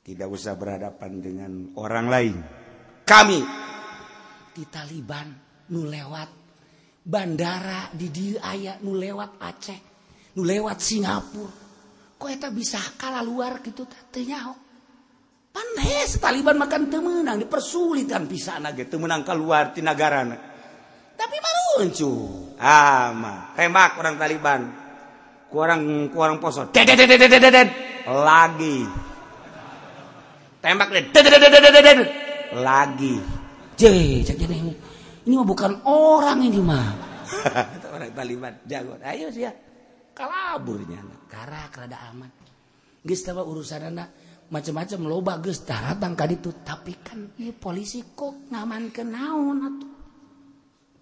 Tidak 0.00 0.24
usah 0.24 0.56
berhadapan 0.56 1.12
dengan 1.20 1.52
orang 1.76 2.06
lain. 2.08 2.36
Kami 3.04 3.40
di 4.56 4.64
Taliban 4.72 5.28
nu 5.68 5.84
lewat 5.84 6.28
bandara 7.04 7.92
di 7.92 8.08
dia 8.08 8.40
ayah 8.48 8.80
nu 8.80 8.96
lewat 8.96 9.44
Aceh 9.44 9.80
nu 10.40 10.40
lewat 10.40 10.80
Singapura. 10.80 11.56
Kok 12.16 12.30
eta 12.32 12.48
bisa 12.48 12.80
kalah 12.96 13.20
luar 13.20 13.60
gitu 13.60 13.84
tanya 14.08 14.56
panes 15.52 16.16
Taliban 16.16 16.56
makan 16.56 16.88
temenang 16.88 17.44
dipersulit 17.44 18.08
kan 18.08 18.24
bisa 18.24 18.56
nage 18.56 18.88
temenang 18.88 19.20
keluar 19.20 19.76
di 19.76 19.84
negara 19.84 20.53
tapi 21.14 21.36
maruncu 21.38 22.10
ama 22.58 23.54
tembak 23.58 23.98
orang 23.98 24.14
Taliban. 24.18 24.62
Kurang 25.50 26.10
kurang 26.10 26.42
poso. 26.42 26.66
Lagi. 28.04 28.78
Tembak 30.58 30.88
lagi. 32.54 33.14
Je 33.74 34.22
cek 34.22 34.38
jadi 34.38 34.54
ini 34.54 34.72
ini 35.26 35.34
mah 35.34 35.46
bukan 35.46 35.72
orang 35.86 36.38
ini 36.46 36.60
mah. 36.62 36.86
Orang 37.94 38.12
Taliban 38.14 38.54
jago. 38.68 38.94
Ayo 39.02 39.34
sih 39.34 39.42
ya 39.42 39.50
kalaburnya 40.14 41.02
karena 41.26 41.66
kerada 41.74 41.98
aman. 42.10 42.30
Geus 43.02 43.26
teh 43.26 43.34
urusan 43.34 43.90
anak 43.90 44.08
macam-macam 44.54 45.00
loba 45.10 45.32
geus 45.42 45.66
datang 45.66 46.14
ka 46.14 46.30
ditu. 46.30 46.54
Tapi 46.62 46.92
kan 47.02 47.34
ieu 47.40 47.50
polisi 47.56 48.02
kok 48.14 48.50
ngamankeun 48.54 49.08
naon 49.10 49.58
atuh 49.66 49.93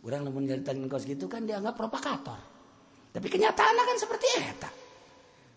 orang 0.02 0.26
namun 0.26 0.46
nyeritain 0.46 0.88
kos 0.90 1.06
gitu 1.06 1.30
kan 1.30 1.46
dianggap 1.46 1.78
provokator. 1.78 2.38
Tapi 3.12 3.28
kenyataan 3.28 3.76
kan 3.76 3.98
seperti 3.98 4.26
eta. 4.40 4.70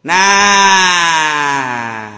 Nah 0.05 2.13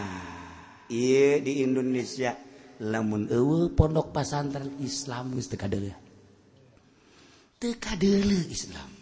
iya 0.91 1.39
di 1.39 1.63
Indonesia. 1.63 2.35
Lamun 2.77 3.25
ewe 3.33 3.73
pondok 3.73 4.13
pesantren 4.13 4.77
Islam 4.85 5.33
wis 5.33 5.49
teu 5.49 5.57
kadeuleuh. 5.57 5.97
Teu 7.57 7.73
kadeuleuh 7.73 8.45
Islam 8.53 8.97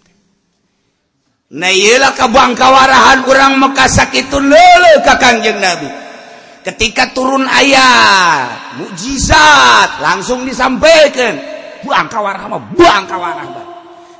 Nah 1.55 1.69
iyalah 1.69 2.17
kabangkawarahan 2.17 3.21
orang 3.21 3.61
Mekasak 3.61 4.17
itu 4.17 4.41
leuleuh 4.41 5.05
ke 5.05 5.13
kanjeng 5.21 5.61
Nabi. 5.61 5.85
Ketika 6.65 7.13
turun 7.13 7.45
ayat, 7.45 8.81
mukjizat 8.81 10.01
langsung 10.01 10.49
disampaikan. 10.49 11.54
buang 11.85 12.09
kawarahma 12.09 12.57
buang 12.73 13.05
kawarahma 13.05 13.75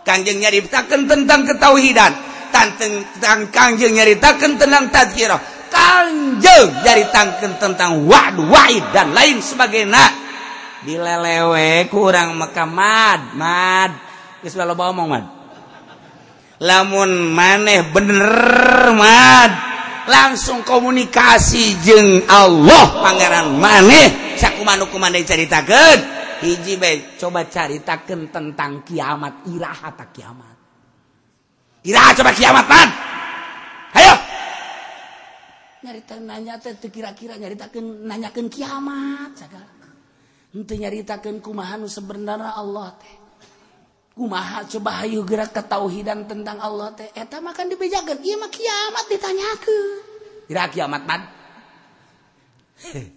kanjeng 0.06 0.38
nyaritakan 0.39 1.10
tentang 1.10 1.41
ketauhidan. 1.49 2.13
Tentang 2.56 3.51
kanjeng 3.51 3.99
nyaritakan 3.99 4.56
tentang 4.56 4.88
tadkirah 4.88 5.41
kanjeng 5.67 6.71
nyaritakan 6.88 7.60
tentang 7.60 8.08
wa'd 8.08 8.39
wa'id 8.39 8.86
dan 8.95 9.12
lain 9.12 9.43
sebagainya. 9.43 10.23
Dilelewe 10.86 11.89
kurang 11.91 12.39
maka 12.39 12.63
mad 12.63 13.36
mad. 13.36 13.91
Geus 14.39 14.56
loba 14.56 14.93
omong 14.93 15.10
mad. 15.10 15.25
Lamun 16.63 17.36
maneh 17.36 17.91
bener 17.91 18.95
mad. 18.95 19.51
Langsung 20.06 20.63
komunikasi 20.63 21.82
jeng 21.84 22.23
Allah 22.30 23.04
pangeran 23.04 23.51
maneh. 23.60 24.38
Sakumanuku 24.39 24.95
maneh 24.95 25.28
ceritakeun 25.28 26.15
hiji 26.43 26.76
baik 26.76 27.21
coba 27.21 27.48
caritakan 27.48 28.32
tentang 28.34 28.84
kiamat 28.84 29.48
iraha 29.48 29.89
tak 29.95 30.10
kiamat. 30.12 30.56
Iraha 31.86 32.12
coba 32.17 32.32
kiamat 32.34 32.65
man! 32.65 32.89
Ayo! 33.95 34.13
Nyarita 35.86 36.17
nanya 36.17 36.58
teh 36.58 36.74
kira-kira 36.89 37.38
nyaritakan 37.38 38.10
nanyakan 38.10 38.50
kiamat 38.50 39.32
segala 39.38 39.76
itu 40.56 40.71
nyaritakan 40.71 41.43
kumaha 41.43 41.76
nu 41.76 41.91
sebenarnya 41.91 42.56
Allah 42.56 42.95
teh. 42.95 43.15
Kumaha 44.15 44.63
coba 44.71 45.04
hayu 45.04 45.28
gerak 45.28 45.52
ketauhidan 45.52 46.24
tentang 46.24 46.63
Allah 46.63 46.95
teh. 46.95 47.12
Eh, 47.12 47.28
Eta 47.28 47.43
makan 47.43 47.67
dibejakan 47.67 48.24
iya 48.24 48.39
mah 48.39 48.48
kiamat 48.48 49.06
ditanyakan 49.12 50.15
iraha 50.50 50.69
kiamat 50.69 51.04
man! 51.06 51.21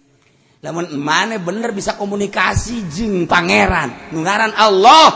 namun 0.59 0.91
mana 0.99 1.39
bener 1.39 1.71
bisa 1.71 1.95
komunikasi 1.95 2.91
jeng 2.91 3.23
pangeran. 3.25 4.11
Nungaran 4.11 4.51
Allah 4.55 5.07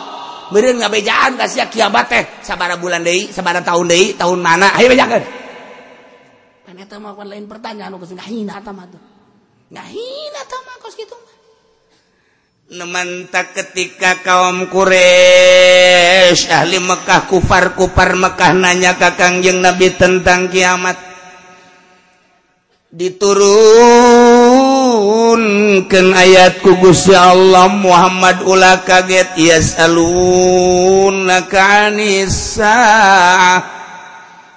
beren 0.51 0.79
ngabejaan 0.79 1.35
kasih 1.35 1.67
kiamat 1.67 2.05
teh 2.07 2.23
sabara 2.39 2.79
bulan 2.79 3.03
dei 3.03 3.31
sabara 3.31 3.59
tahun 3.59 3.85
dei 3.91 4.15
tahun 4.15 4.39
mana. 4.39 4.71
Ayo 4.79 4.87
bejakan 4.87 5.43
kan 6.73 6.89
eta 6.89 6.97
mah 6.97 7.13
lain 7.21 7.45
pertanyaan 7.45 7.93
nu 7.93 8.01
geus 8.01 8.17
ngahina 8.17 8.57
eta 8.57 8.73
mah 8.73 8.89
tuh. 8.89 8.97
Ngahina 9.69 10.39
eta 10.41 10.57
mah 10.65 10.75
kos 10.81 10.97
kitu 10.97 11.13
mah. 11.13 11.35
Nemanta 12.73 13.53
ketika 13.53 14.25
kaum 14.25 14.71
Quraisy 14.73 16.49
ahli 16.49 16.81
Mekah 16.81 17.29
kufar 17.29 17.77
kufar 17.77 18.17
Mekah 18.17 18.57
nanya 18.57 18.97
kakang 18.97 19.43
Kangjeng 19.43 19.61
Nabi 19.61 19.93
tentang 19.93 20.49
kiamat. 20.49 20.97
Diturun 22.89 24.12
ke 25.87 25.99
ayatku 25.99 26.79
Gusya 26.79 27.31
Allah 27.35 27.67
Muhammad 27.71 28.43
Ula 28.43 28.83
kaget 28.83 29.35
Yes 29.35 29.79
alun 29.79 31.27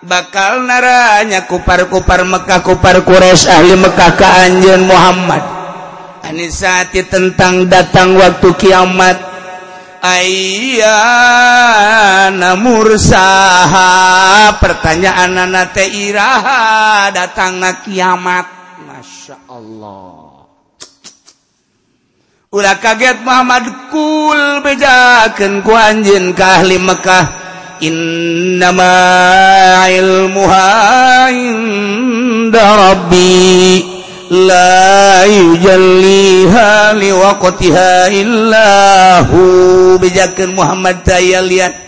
bakal 0.07 0.63
naranya 0.63 1.51
kupar-kupar 1.51 2.23
Mekah 2.23 2.63
kupar 2.63 3.03
Quraisy 3.03 3.51
ahli 3.51 3.75
Mekah 3.75 4.15
ke 4.15 4.23
Anjen 4.25 4.87
Muhammad. 4.87 5.43
Anisati 6.23 7.03
tentang 7.07 7.67
datang 7.67 8.15
waktu 8.15 8.55
kiamat. 8.55 9.35
Ayana 10.07 10.95
mursaha 12.55 13.91
pertanyaan 14.63 15.35
anak 15.51 15.75
teh 15.75 15.91
iraha 15.91 17.11
datang 17.11 17.59
na 17.59 17.83
kiamat. 17.83 18.47
Masya 18.87 19.51
Allah. 19.51 20.26
Ulah 22.57 22.81
kaget 22.81 23.21
Muhammad 23.21 23.69
kul 23.93 24.65
bejakeun 24.65 25.61
ku 25.61 25.77
anjin 25.77 26.33
ka 26.33 26.65
ahli 26.65 26.81
Mekah. 26.81 27.29
Innama 27.85 28.97
ilmuha 29.93 31.29
inda 31.37 32.65
rabbi. 32.65 33.85
La 34.33 35.29
yujalliha 35.29 36.97
liwaqtiha 36.97 38.09
illahu 38.25 40.01
bejakeun 40.01 40.57
Muhammad 40.57 41.05
liat. 41.05 41.86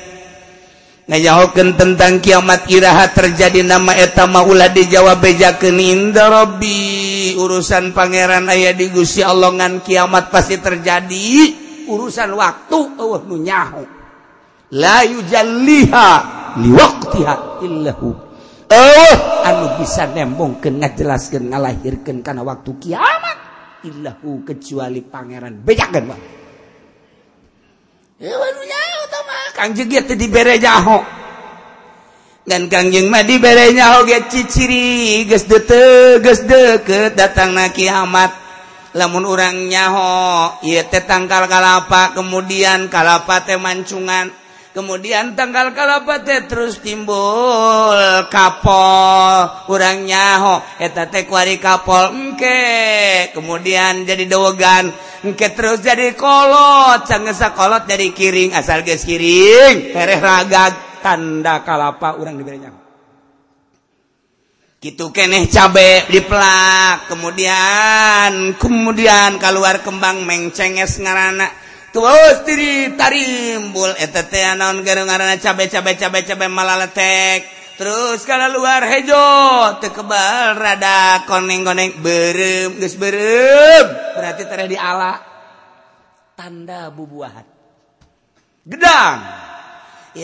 nyahoken 1.16 1.73
tentang 1.81 2.21
kiamat 2.21 2.68
Iha 2.68 3.09
terjadi 3.16 3.64
nama 3.64 3.97
eta 3.97 4.29
maula 4.29 4.68
dijawa 4.68 5.16
beja 5.16 5.57
kenindarobi 5.57 7.33
urusan 7.40 7.97
Pangeran 7.97 8.53
ayah 8.53 8.77
digusi 8.77 9.25
Allahngan 9.25 9.81
kiamat 9.81 10.29
pasti 10.29 10.61
terjadi. 10.61 11.57
Urusan 11.88 12.37
waktu 12.37 13.01
Allah 13.01 13.23
nunyahu 13.25 13.83
layu 14.77 15.25
jaliha 15.25 16.09
liwaktiha 16.61 17.64
illahu. 17.64 18.29
Allah 18.68 19.16
anu 19.49 19.81
bisa 19.81 20.05
nembong 20.12 20.61
kena 20.61 20.92
jelaskan 20.92 21.49
ngalahirkan 21.49 22.21
karena 22.21 22.44
waktu 22.44 22.77
kiamat 22.77 23.38
illahu 23.88 24.44
kecuali 24.44 25.01
pangeran 25.01 25.64
bejakan 25.64 26.12
bang 26.12 26.23
Ewa 28.18 28.49
nunyahu 28.51 28.98
Kangjeng 29.57 29.90
ge 29.90 30.00
teh 30.07 30.16
dibere 30.18 30.59
nyaho. 30.59 30.98
Ngan 32.48 32.62
Kangjeng 32.72 33.07
mah 33.12 33.24
dibere 33.26 33.74
nyaho 33.74 34.07
ge 34.09 34.18
ciciri 34.31 35.26
geus 35.28 35.44
ciri 35.44 36.22
geus 36.24 36.46
deukeut 36.46 37.12
datangna 37.18 37.68
kiamat 37.74 38.48
lamun 38.96 39.28
urang 39.28 39.68
nyaho 39.68 40.57
ieu 40.64 40.81
teh 40.88 41.04
tangkal 41.04 41.44
kalapa 41.44 42.16
kemudian 42.16 42.88
kalapa 42.88 43.44
teh 43.44 43.61
mancungan 43.61 44.33
kemudian 44.79 45.35
tanggal 45.35 45.75
kalapate 45.75 46.47
terus 46.47 46.79
timbul. 46.79 47.99
Kapol 48.31 49.67
kurang 49.67 50.07
nyaho. 50.07 50.62
Eta 50.79 51.11
teh 51.11 51.27
kuari 51.27 51.59
kapol 51.59 52.14
engke. 52.14 53.35
Kemudian 53.35 54.07
jadi 54.07 54.31
dogan 54.31 54.95
engke 55.27 55.51
terus 55.51 55.83
jadi 55.83 56.14
kolot. 56.14 57.11
Sanggeus 57.11 57.43
kolot 57.59 57.91
jadi 57.91 58.14
kiring 58.14 58.55
asal 58.55 58.87
geus 58.87 59.03
kiring. 59.03 59.91
Hereh 59.91 60.23
ragag 60.23 61.03
tanda 61.03 61.67
kalapa 61.67 62.14
urang 62.14 62.38
diberi 62.38 62.62
nyaho. 62.62 62.79
Gitu 64.79 65.11
keneh 65.11 65.51
cabe 65.51 66.07
diplak. 66.07 67.11
Kemudian 67.11 68.55
kemudian 68.62 69.43
keluar 69.43 69.83
kembang 69.83 70.23
mengcenges 70.23 71.03
ngarana 71.03 71.67
tarimbul 72.95 73.93
naon 74.59 74.83
cabe-cabe 75.39 75.99
cabe-cabe 75.99 76.47
malaletek 76.47 77.41
terus 77.79 78.27
kalau 78.27 78.59
luar 78.59 78.83
hejo 78.91 79.23
tekebal 79.79 80.59
rada 80.59 81.23
koneng-koneng 81.31 82.03
berem 82.03 82.75
geus 82.83 82.99
berem. 82.99 83.87
Berarti 84.19 84.43
tadi 84.51 84.75
di 84.75 84.79
ala 84.79 85.15
tanda 86.35 86.91
bubuahan. 86.91 87.47
Gedang! 88.67 89.17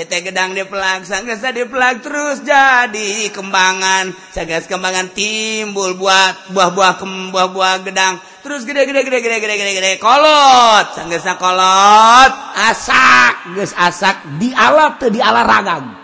gedang 0.02 0.50
di 0.58 0.66
pelak 0.66 1.06
sanggasa 1.06 1.54
di 1.54 1.62
pelak 1.62 2.02
terus 2.02 2.42
jadi 2.42 3.30
kembangan. 3.30 4.10
Sagas 4.34 4.66
kembangan 4.66 5.14
timbul 5.14 5.94
buat 5.94 6.50
buah-buah 6.50 6.92
kem 6.98 7.30
buah-buah 7.30 7.86
gedang. 7.86 8.18
Terus 8.42 8.66
gede-gede 8.66 9.06
gede-gede 9.06 9.38
gede-gede 9.40 9.72
gede 9.78 9.92
kolot! 10.02 10.98
Sanggasa 10.98 11.38
kolot 11.38 12.32
asak. 12.58 13.54
Gus 13.54 13.72
asak 13.72 14.42
di 14.42 14.50
alat 14.50 14.98
tuh 14.98 15.14
di 15.14 15.22
ala 15.22 15.46
ragang. 15.46 16.03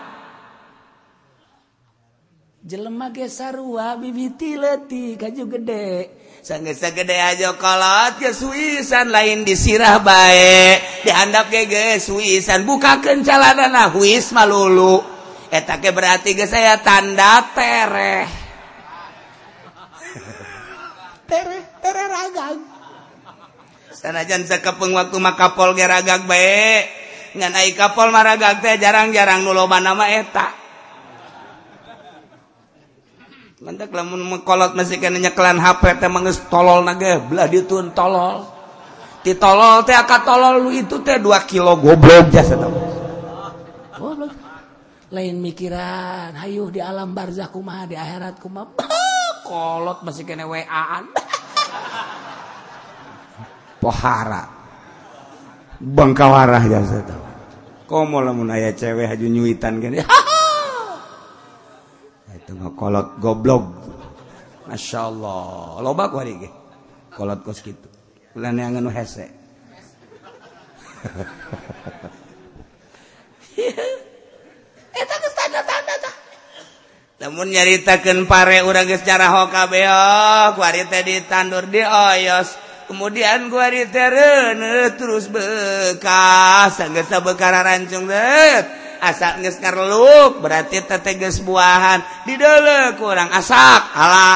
jelema 2.61 3.09
ge 3.09 3.25
sarua 3.25 3.97
bibiti 3.97 4.53
leutik 4.53 5.17
kaju 5.17 5.43
gede. 5.49 5.85
Sanggesa 6.45 6.93
gede 6.93 7.17
aja 7.17 7.57
kolot 7.57 8.21
ge 8.21 8.33
suisan 8.37 9.09
lain 9.09 9.41
disirah 9.41 9.97
bae. 10.01 10.77
Dihandap 11.01 11.49
ge 11.49 11.65
ge 11.65 11.85
suisan 11.97 12.65
bukakeun 12.69 13.25
calanana 13.25 13.89
huis 13.89 14.29
malulu 14.29 15.01
eta 15.49 15.81
ge 15.81 15.89
berarti 15.89 16.37
ge 16.37 16.45
saya 16.45 16.77
tanda 16.85 17.49
tereh. 17.49 18.29
Tereh 21.25 21.63
tereh 21.81 22.07
ragang. 22.13 22.57
Sanajan 23.89 24.45
sakepeng 24.45 24.93
waktu 24.93 25.17
makapol 25.17 25.73
ge 25.73 25.89
ragag 25.89 26.29
bae. 26.29 26.85
Ngan 27.31 27.57
ai 27.57 27.73
kapol 27.73 28.13
maragag 28.13 28.61
teh 28.61 28.77
jarang-jarang 28.77 29.41
nuloba 29.41 29.81
nama 29.81 30.13
eta. 30.13 30.60
Mantak 33.61 33.93
lamun 33.93 34.25
mengkolot 34.25 34.73
masih 34.73 34.97
kena 34.97 35.21
nyekelan 35.21 35.61
HP 35.61 36.01
teh 36.01 36.09
mangeus 36.09 36.41
tolol 36.49 36.81
nage 36.81 37.21
belah 37.29 37.45
ditun 37.45 37.93
tolol. 37.93 38.41
Ti 39.21 39.37
tolol 39.37 39.85
teh 39.85 39.93
aka 39.93 40.25
tolol 40.25 40.65
lu 40.65 40.73
itu 40.73 40.97
teh 41.05 41.21
2 41.21 41.29
kilo 41.45 41.77
goblok 41.77 42.33
jasa 42.33 42.57
tau. 42.57 42.73
Goblok. 43.93 44.33
Lain 45.13 45.37
mikiran, 45.37 46.33
hayuh 46.41 46.73
di 46.73 46.81
alam 46.81 47.13
barzah 47.13 47.53
kumaha 47.53 47.85
di 47.85 47.93
akhirat 47.93 48.41
kumaha. 48.41 48.81
Kolot 49.45 50.01
masih 50.01 50.25
kena 50.25 50.49
WA-an. 50.49 51.13
Pohara. 53.77 54.49
Bangkawarah 55.77 56.65
jasa 56.65 56.97
tau. 57.05 57.21
Komo 57.85 58.25
lamun 58.25 58.49
aya 58.49 58.73
cewek 58.73 59.05
haju 59.05 59.25
nyuitan 59.29 59.77
gini. 59.77 60.01
kolot 62.75 63.19
goblog 63.23 63.63
Masya 64.67 64.99
Allah 65.07 65.79
lobak 65.83 66.15
kolot 67.11 67.39
kos 67.43 67.59
gitu 67.63 67.87
yang 68.35 68.87
hese. 68.91 69.27
Namun 77.21 77.53
nyaritakan 77.53 78.25
pare 78.25 78.65
urang 78.65 78.89
secara 78.89 79.29
hokabeok 79.29 80.57
warita 80.57 81.05
di 81.05 81.21
tandur 81.29 81.69
di 81.69 81.85
oyos. 81.85 82.57
Kemudian 82.89 83.47
gua 83.53 83.69
diterene 83.69 84.97
terus 84.97 85.29
bekas 85.29 86.81
sanggesa 86.81 87.21
bekara 87.21 87.61
rancung 87.61 88.09
deh. 88.09 88.80
asal 89.01 89.41
ngeskarluk 89.41 90.39
berarti 90.39 90.85
teteges 90.85 91.41
buahan. 91.41 92.05
Didele 92.29 92.95
kurang 93.01 93.33
asak 93.33 93.81
hala. 93.97 94.33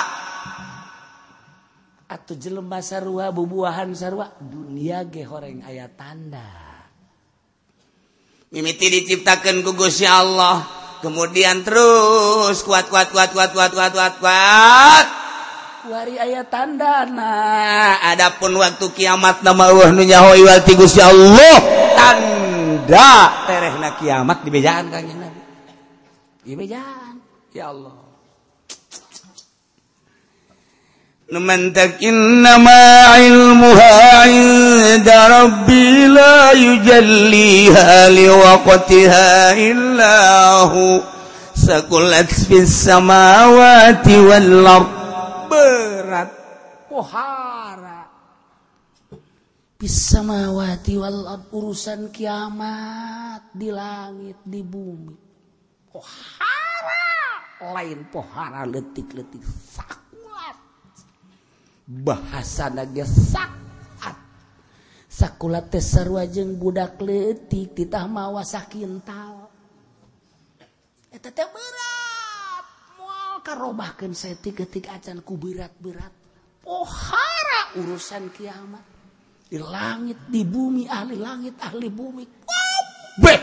Atau 2.09 2.33
jelema 2.37 2.81
sarua 2.81 3.29
bubuahan 3.29 3.93
sarua 3.93 4.33
dunia 4.41 5.05
ge 5.05 5.21
horeng 5.25 5.61
ayat 5.61 5.93
tanda. 5.93 6.49
Mimiti 8.49 8.89
diciptakan 8.89 9.61
ku 9.61 9.77
Gusti 9.77 10.09
Allah. 10.09 10.65
Kemudian 11.05 11.61
terus 11.61 12.65
kuat 12.65 12.89
kuat 12.89 13.13
kuat 13.13 13.29
kuat 13.29 13.53
kuat 13.53 13.71
kuat 13.73 13.93
kuat 13.93 14.13
kuat. 14.17 15.05
Wari 15.85 16.17
ayat 16.17 16.49
tanda 16.49 17.05
nah 17.05 18.01
adapun 18.09 18.57
waktu 18.57 18.89
kiamat 18.89 19.45
nama 19.45 19.69
Allah 19.69 19.93
nunyaho 19.93 20.33
iwal 20.33 20.65
ti 20.65 20.73
Gusti 20.73 20.97
Allah. 20.97 21.57
Tanda. 21.93 22.44
da 22.89 23.45
terehna 23.49 23.89
kiamat 23.99 24.45
dibejaan 24.45 24.87
kanjeng 24.93 25.19
Nabi. 25.19 25.41
Dibejaan. 26.45 27.15
Ya 27.53 27.73
Allah. 27.73 28.05
Numantak 31.25 31.97
innama 32.05 33.17
ilmuha 33.17 34.29
inda 34.29 35.25
rabbi 35.25 36.05
la 36.05 36.53
yujalliha 36.53 38.13
liwaqtiha 38.13 39.57
illa 39.57 40.15
hu 40.69 41.01
sakulat 41.57 42.29
fis 42.29 42.69
samawati 42.85 44.21
wal 44.21 44.53
ard 44.69 44.91
berat 45.49 46.29
pohara 46.93 47.94
pisamawati 49.75 50.95
wal 50.95 51.27
urusan 51.51 52.07
kiamat 52.11 53.51
di 53.51 53.69
langit 53.71 54.39
di 54.47 54.63
bumi. 54.63 55.15
Pohara 55.91 57.71
lain 57.75 58.07
pohara 58.11 58.63
letik-letik 58.63 59.43
sakulat. 59.43 60.57
Bahasa 61.85 62.71
naga 62.71 63.05
sakat 63.05 64.17
sakulat 65.05 65.71
teh 65.71 65.83
sarua 65.83 66.27
jeung 66.27 66.59
budak 66.59 66.99
letik 66.99 67.77
titah 67.77 68.07
mawa 68.07 68.43
sakintal 68.43 69.47
eta 71.11 71.31
teh 71.31 71.47
berat. 71.47 72.65
Moal 72.99 73.39
karobahkeun 73.39 74.11
setik 74.11 74.63
ketik 74.63 74.91
acan 74.91 75.23
ku 75.23 75.39
berat-berat. 75.39 76.11
Pohara 76.59 77.79
urusan 77.79 78.33
kiamat. 78.35 78.94
Di 79.45 79.61
langit 79.61 80.25
di 80.25 80.41
bumi 80.41 80.89
ahli 80.89 81.21
langit 81.21 81.53
ahli 81.61 81.85
bumi. 81.93 82.25
Be 83.21 83.37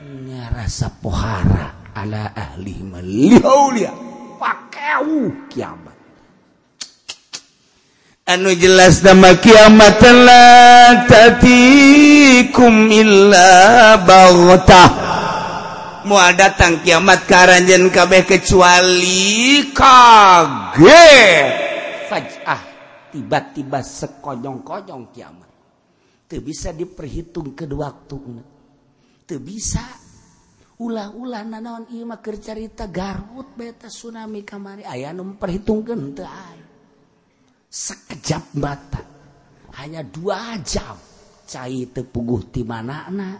ngerasa 0.00 0.96
pohara 0.96 1.92
ala 1.92 2.32
ahli 2.32 2.80
malihaulia 2.80 3.92
pakau 4.40 5.28
kiamat. 5.52 5.92
Anu 8.24 8.48
jelas 8.56 9.04
nama 9.04 9.36
kiamat 9.36 10.00
la 10.08 10.48
tatikum 11.04 12.88
illa 12.88 14.00
baghtah. 14.00 14.90
Mau 16.08 16.16
datang 16.32 16.80
kiamat 16.80 17.28
karanjen 17.28 17.92
kabeh 17.92 18.24
kecuali 18.24 19.68
kaget. 19.76 21.52
Fajah 22.08 22.79
tiba-tiba 23.10 23.82
sekonyong-konyong 23.82 25.04
kiamat. 25.10 25.50
Tuh 26.30 26.40
bisa 26.40 26.70
diperhitung 26.70 27.58
kedua 27.58 27.90
waktu 27.90 28.16
tuh 29.30 29.38
bisa. 29.38 29.86
Ulah-ulah 30.80 31.44
nanaon 31.44 31.92
ieu 31.92 32.08
mah 32.08 32.18
keur 32.24 32.40
carita 32.40 32.88
Garut 32.88 33.52
beta 33.54 33.86
tsunami 33.86 34.42
kamari. 34.42 34.82
Aya 34.82 35.12
nu 35.12 35.28
memperhitungkeun 35.28 36.16
teu 36.16 36.24
aya 36.24 36.64
sekejap 37.68 38.56
mata. 38.58 39.02
Hanya 39.78 40.02
dua 40.02 40.58
jam. 40.64 40.96
Cai 41.46 41.86
teu 41.92 42.08
puguh 42.08 42.48
ti 42.48 42.64
manana. 42.64 43.36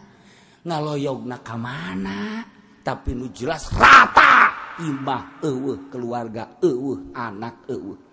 Ngaloyogna 0.63 1.41
ka 1.41 1.57
mana. 1.57 2.45
Tapi 2.85 3.17
nu 3.17 3.33
jelas 3.33 3.73
rata. 3.73 4.53
Imah 4.85 5.41
eueuh 5.41 5.89
keluarga 5.89 6.61
eueuh 6.61 7.17
anak 7.17 7.67
eueuh. 7.73 8.10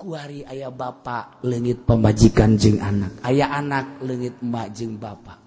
Kuari 0.00 0.40
ayah 0.48 0.72
bapak 0.72 1.44
lengit 1.44 1.84
pemajikan 1.84 2.56
jeng 2.56 2.80
anak. 2.80 3.20
Ayah 3.20 3.52
anak 3.60 4.00
lengit 4.00 4.40
emak 4.40 4.72
jeng 4.72 4.96
bapak 4.96 5.40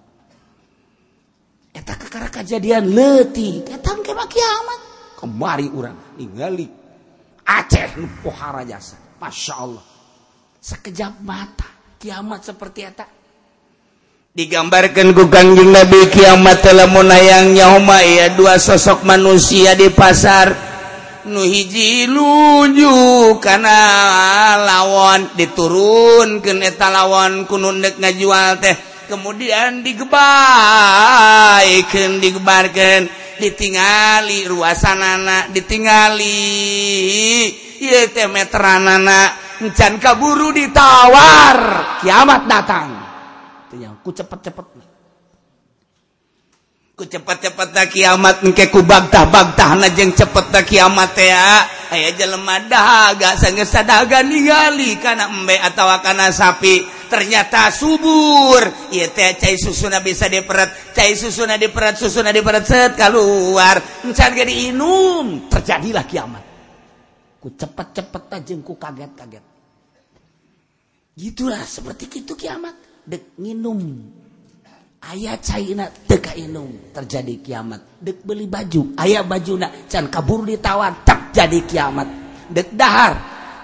eta 1.73 1.97
kekara 1.97 2.29
kejadian 2.29 2.93
leti 2.93 3.65
eta 3.65 3.97
kema 3.97 4.29
kiamat. 4.29 4.79
Kemari 5.17 5.67
urang 5.73 6.15
ningali 6.21 6.69
Aceh 7.43 7.99
pohara 8.23 8.63
jasa. 8.63 8.95
Masya 9.19 9.53
Allah. 9.59 9.83
Sekejap 10.63 11.19
mata 11.19 11.67
kiamat 11.99 12.39
seperti 12.47 12.79
eta. 12.87 13.03
Digambarkan 14.31 15.11
ku 15.11 15.27
kangjeng 15.27 15.75
Nabi 15.75 16.07
kiamat 16.07 16.63
telah 16.63 16.87
munayangnya 16.87 17.75
homa 17.75 17.99
ya 17.99 18.31
dua 18.33 18.55
sosok 18.57 19.03
manusia 19.03 19.75
di 19.75 19.91
pasar 19.91 20.72
nuhiji 21.27 22.07
luju 22.07 23.39
karena 23.39 23.79
lawan 24.59 25.31
diturun 25.39 26.43
keeta 26.43 26.91
lawan 26.91 27.47
kunundek 27.47 27.99
ngajual 27.99 28.59
teh. 28.59 28.75
Kemudian 29.03 29.83
digebaiken 29.83 30.21
digebarkan 32.23 33.07
ditingali 33.37 34.47
ruasanana 34.47 35.51
ditingali. 35.51 36.39
Meteran 37.83 38.31
meteranana 38.31 39.35
encan 39.59 39.99
kaburu 39.99 40.55
ditawar. 40.55 41.83
Kiamat 41.99 42.47
datang. 42.47 42.95
Itu 43.67 43.75
yang 43.83 43.99
ku 43.99 44.15
cepet-cepet. 44.15 44.92
ku 47.03 47.11
cepet-cepetnya 47.11 47.91
kiamat 47.91 48.47
engkeku 48.47 48.79
bagtah 48.87 49.27
bagtah 49.27 49.75
najeng 49.75 50.15
cepetnya 50.15 50.63
kiamat 50.63 51.11
ya. 51.19 51.67
Aya 51.91 52.15
jelema 52.15 52.63
dahaga 52.63 53.35
sanggeus 53.35 53.75
sadaga 53.75 54.23
ningali 54.23 54.95
kana 55.03 55.27
embe 55.27 55.59
atawa 55.59 55.99
kana 55.99 56.31
sapi. 56.31 56.79
Ternyata 57.11 57.75
subur. 57.75 58.63
Ieu 58.95 59.11
teh 59.11 59.35
cai 59.35 59.59
susuna 59.59 59.99
bisa 59.99 60.31
diperet 60.31 60.95
cai 60.95 61.11
susuna 61.19 61.59
diperet 61.59 61.99
susuna 61.99 62.31
diperet 62.31 62.63
set 62.63 62.95
keluar 62.95 63.83
encan 64.07 64.31
ge 64.31 64.47
diinum 64.47 65.51
terjadilah 65.51 66.07
kiamat. 66.07 66.43
Ku 67.43 67.51
cepet-cepetna 67.51 68.39
jeung 68.47 68.63
ku 68.63 68.79
kaget-kaget. 68.79 69.43
Gitulah 71.19 71.67
seperti 71.67 72.23
itu 72.23 72.31
kiamat. 72.39 72.79
Dek 73.03 73.35
nginum. 73.35 74.22
ayat 75.11 75.39
caina 75.43 75.89
teka 75.89 76.37
inum 76.39 76.93
terjadi 76.95 77.43
kiamat. 77.43 77.99
Dek 77.99 78.23
beli 78.23 78.47
baju 78.47 78.95
ayah 79.03 79.25
baju 79.27 79.53
nak 79.59 79.91
can 79.91 80.07
kabur 80.07 80.47
ditawan 80.47 81.03
tak 81.03 81.35
jadi 81.35 81.59
kiamat. 81.67 82.07
Dek 82.47 82.75
dahar 82.77 83.13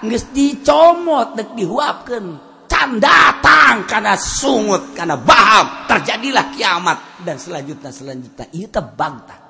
nges 0.04 0.36
dicomot 0.36 1.40
dek 1.40 1.56
dihuapkan 1.56 2.26
can 2.68 3.00
datang 3.00 3.88
karena 3.88 4.20
sungut 4.20 4.92
karena 4.92 5.16
baham 5.16 5.88
terjadilah 5.88 6.52
kiamat. 6.52 6.98
Dan 7.24 7.40
selanjutnya 7.40 7.92
selanjutnya 7.92 8.46
itu 8.52 8.68
tebangtah 8.68 9.50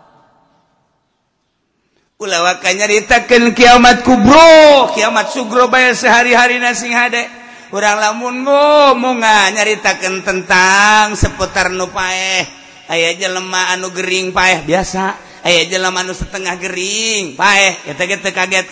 ulawakanya 2.20 2.84
nyaritakan 2.84 3.56
kiamat 3.56 4.04
kubro 4.04 4.92
kiamat 4.92 5.32
sugro 5.32 5.72
bayar 5.72 5.96
sehari-hari 5.96 6.60
nasing 6.60 6.92
hadek 6.92 7.32
kurang 7.70 8.02
lamun 8.02 8.42
ngomong 8.42 9.22
nyaritakan 9.22 10.26
tentang 10.26 11.14
seputar 11.14 11.70
nu 11.70 11.88
paeh. 11.94 12.44
Aya 12.90 13.14
jelema 13.14 13.70
anu 13.78 13.94
Gering 13.94 14.34
paeh 14.34 14.66
biasa. 14.66 15.14
Aya 15.46 15.70
jelema 15.70 16.02
anu 16.02 16.18
setengah 16.18 16.58
Gering 16.58 17.38
paeh. 17.38 17.78
Kita 17.86 18.34
kaget 18.34 18.66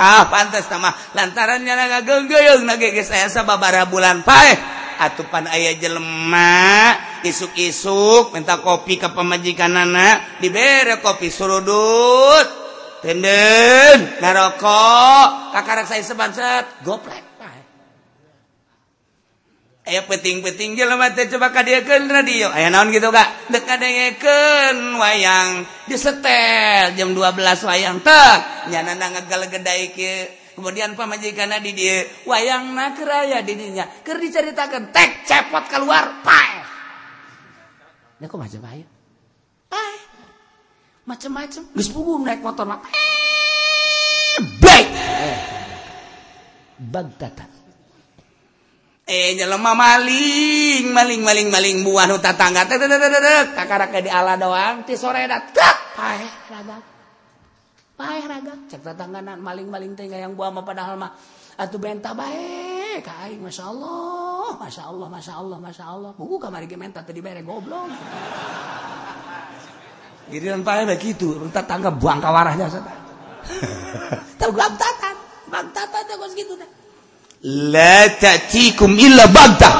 ah 0.00 0.24
pantas 0.32 0.64
sama 0.64 0.90
lantarannya 1.12 1.72
naga 1.76 2.00
gegeyung 2.00 2.64
nage 2.64 2.88
saya 3.04 3.28
sababara 3.28 3.84
bulan 3.84 4.24
paeh. 4.24 4.56
Atupan 4.94 5.50
ayah 5.50 5.76
jelema 5.76 6.94
isuk-isuk 7.26 8.32
minta 8.32 8.62
kopi 8.62 8.96
ke 8.96 9.10
pemajikan 9.12 9.74
anak 9.76 10.40
diberre 10.40 11.04
kopi 11.04 11.28
surudut. 11.28 12.64
Tenden 13.04 14.16
ngarokok. 14.16 15.52
Kakak 15.52 15.84
saya 15.84 16.00
sebanset 16.00 16.64
goplek 16.80 17.23
Ayo 19.84 20.00
peting-peting 20.08 20.80
jelema 20.80 21.12
teh 21.12 21.28
coba 21.28 21.52
kadiekeun 21.52 22.08
radio. 22.08 22.48
Aya 22.48 22.72
naon 22.72 22.88
gitu 22.88 23.12
kak? 23.12 23.52
Dek 23.52 23.68
ngadengekeun 23.68 24.96
wayang 24.96 25.68
disetel 25.84 26.96
jam 26.96 27.12
12 27.12 27.68
wayang 27.68 28.00
teh. 28.00 28.34
Nyanana 28.72 29.12
ngagalegeday 29.12 29.92
ke 29.92 30.12
kemudian 30.56 30.96
pamajikanna 30.96 31.60
di 31.60 31.76
dieu 31.76 32.00
wayangna 32.24 32.96
keur 32.96 33.12
aya 33.12 33.44
di 33.44 33.60
dinya. 33.60 33.84
Tek 34.00 35.10
cepot 35.28 35.64
keluar 35.68 36.24
pae. 36.24 36.56
Nya 38.24 38.26
kok 38.32 38.40
macam 38.40 38.64
aya? 38.64 38.86
Pae 39.68 39.96
macam-macam 41.04 41.62
geus 41.76 41.92
puguh 41.92 42.16
naik 42.24 42.40
motor 42.40 42.64
mah 42.64 42.80
baik 44.56 44.88
bagtata 46.80 47.44
eh 49.04 49.36
jelema 49.36 49.76
maling 49.76 50.88
maling 50.88 51.20
maling 51.20 51.48
maling 51.52 51.76
buah 51.84 52.08
nu 52.08 52.16
tatangga 52.16 52.64
teh 52.64 52.80
kakaraka 53.52 54.00
di 54.00 54.08
ala 54.08 54.40
doang 54.40 54.88
ti 54.88 54.96
sore 54.96 55.28
dat 55.28 55.52
paeh 55.94 56.30
raga. 56.50 56.76
Paeh 57.94 58.24
raga. 58.26 58.54
Cek 58.66 58.82
tatangganan 58.82 59.38
maling 59.38 59.68
maling 59.70 59.92
teh 59.94 60.08
yang 60.08 60.34
buah 60.34 60.50
mah 60.50 60.64
padahal 60.66 60.98
mah 60.98 61.12
atuh 61.60 61.78
bentah 61.78 62.16
bae. 62.16 62.98
Ka 63.04 63.28
aing 63.28 63.44
masyaallah 63.44 64.58
masyaallah 64.58 65.08
masyaallah 65.10 65.58
masyaallah 65.60 66.10
buku 66.18 66.40
kamari 66.40 66.66
ge 66.66 66.80
menta 66.80 67.04
teh 67.04 67.12
dibere 67.12 67.44
goblok. 67.46 67.92
Giliran 70.32 70.64
paeh 70.64 70.88
begitu 70.88 71.44
tatangga 71.52 71.92
buang 71.92 72.18
kawarahnya 72.24 72.66
teh. 72.72 72.82
Teu 74.40 74.50
tatan 74.50 75.16
bang 75.52 75.68
tatan 75.70 76.02
teh 76.08 76.16
geus 76.16 76.34
kitu 76.34 76.56
teh. 76.56 76.83
la 77.44 78.08
ta'tikum 78.08 78.96
illa 78.96 79.28
bagta 79.28 79.70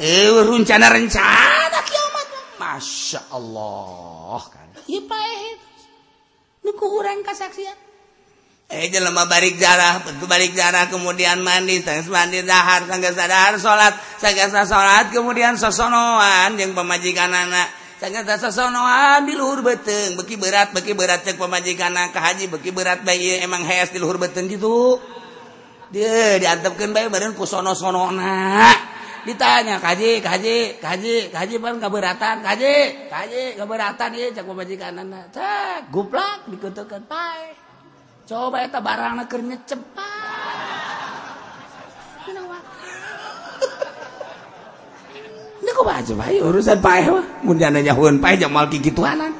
eh 0.00 0.32
rencana-rencana 0.32 1.80
kiamat. 1.84 2.26
Masya 2.56 3.20
Allah 3.36 4.40
kan? 4.48 4.68
Ieu 4.88 5.04
paeh 5.04 5.40
eh. 5.52 5.56
nu 6.64 6.72
ku 6.72 6.88
urang 6.88 7.20
kasaksian. 7.20 7.76
Eh 8.66 8.88
jelema 8.88 9.28
balik 9.28 9.60
jarah 9.60 10.00
bentu 10.02 10.24
balik 10.24 10.56
jarah 10.56 10.88
kemudian 10.88 11.38
mandi 11.44 11.84
sanggeus 11.84 12.10
mandi 12.10 12.42
dahar 12.42 12.88
sanggeus 12.88 13.14
dahar 13.14 13.54
salat 13.60 13.94
sanggeus 14.18 14.56
salat 14.56 15.12
kemudian 15.12 15.60
sosonoan 15.60 16.56
jeung 16.56 16.72
pemajikan 16.72 17.28
anak. 17.28 17.68
Sosonoan 17.96 18.52
sonoan 18.52 19.20
di 19.24 19.32
luhur 19.36 19.60
beteng. 19.64 20.16
Beki 20.16 20.36
berat 20.40 20.72
beki 20.72 20.92
berat 20.96 21.24
cek 21.24 21.36
pemajikan 21.36 21.92
ke 22.12 22.20
haji. 22.20 22.44
Beki 22.52 22.72
berat 22.72 23.04
bayi 23.04 23.40
emang 23.40 23.64
hes 23.68 23.92
di 23.92 24.00
luhur 24.00 24.16
beteng 24.16 24.48
gitu. 24.48 25.00
dia 25.94 26.38
diantepkan 26.42 26.90
bayi 26.90 27.06
badan 27.06 27.38
kusono 27.38 27.70
sonona 27.70 28.74
ditanya 29.26 29.82
kaji 29.82 30.22
kaji 30.22 30.78
kaji 30.82 31.30
kaji 31.34 31.54
pan 31.58 31.78
beratan 31.78 32.46
kaji 32.46 32.74
kaji 33.10 33.42
keberatan 33.58 34.10
ya 34.14 34.30
cak 34.34 34.46
pemajikan 34.46 34.98
anak 35.02 35.34
cak 35.34 35.90
guplak 35.90 36.46
dikutukan 36.50 37.02
pai 37.06 37.54
coba 38.26 38.66
itu 38.66 38.78
barang 38.78 39.14
nakernya 39.22 39.56
cepat 39.66 40.66
ini 45.56 45.70
kok 45.74 45.86
baca 45.86 46.12
bayi 46.14 46.38
urusan 46.38 46.78
pai 46.78 47.10
mah. 47.10 47.26
Punya 47.42 47.74
nanya 47.74 47.94
hujan 47.98 48.22
pai 48.22 48.38
jamal 48.38 48.70
kiki 48.70 48.94
tuanan 48.94 49.34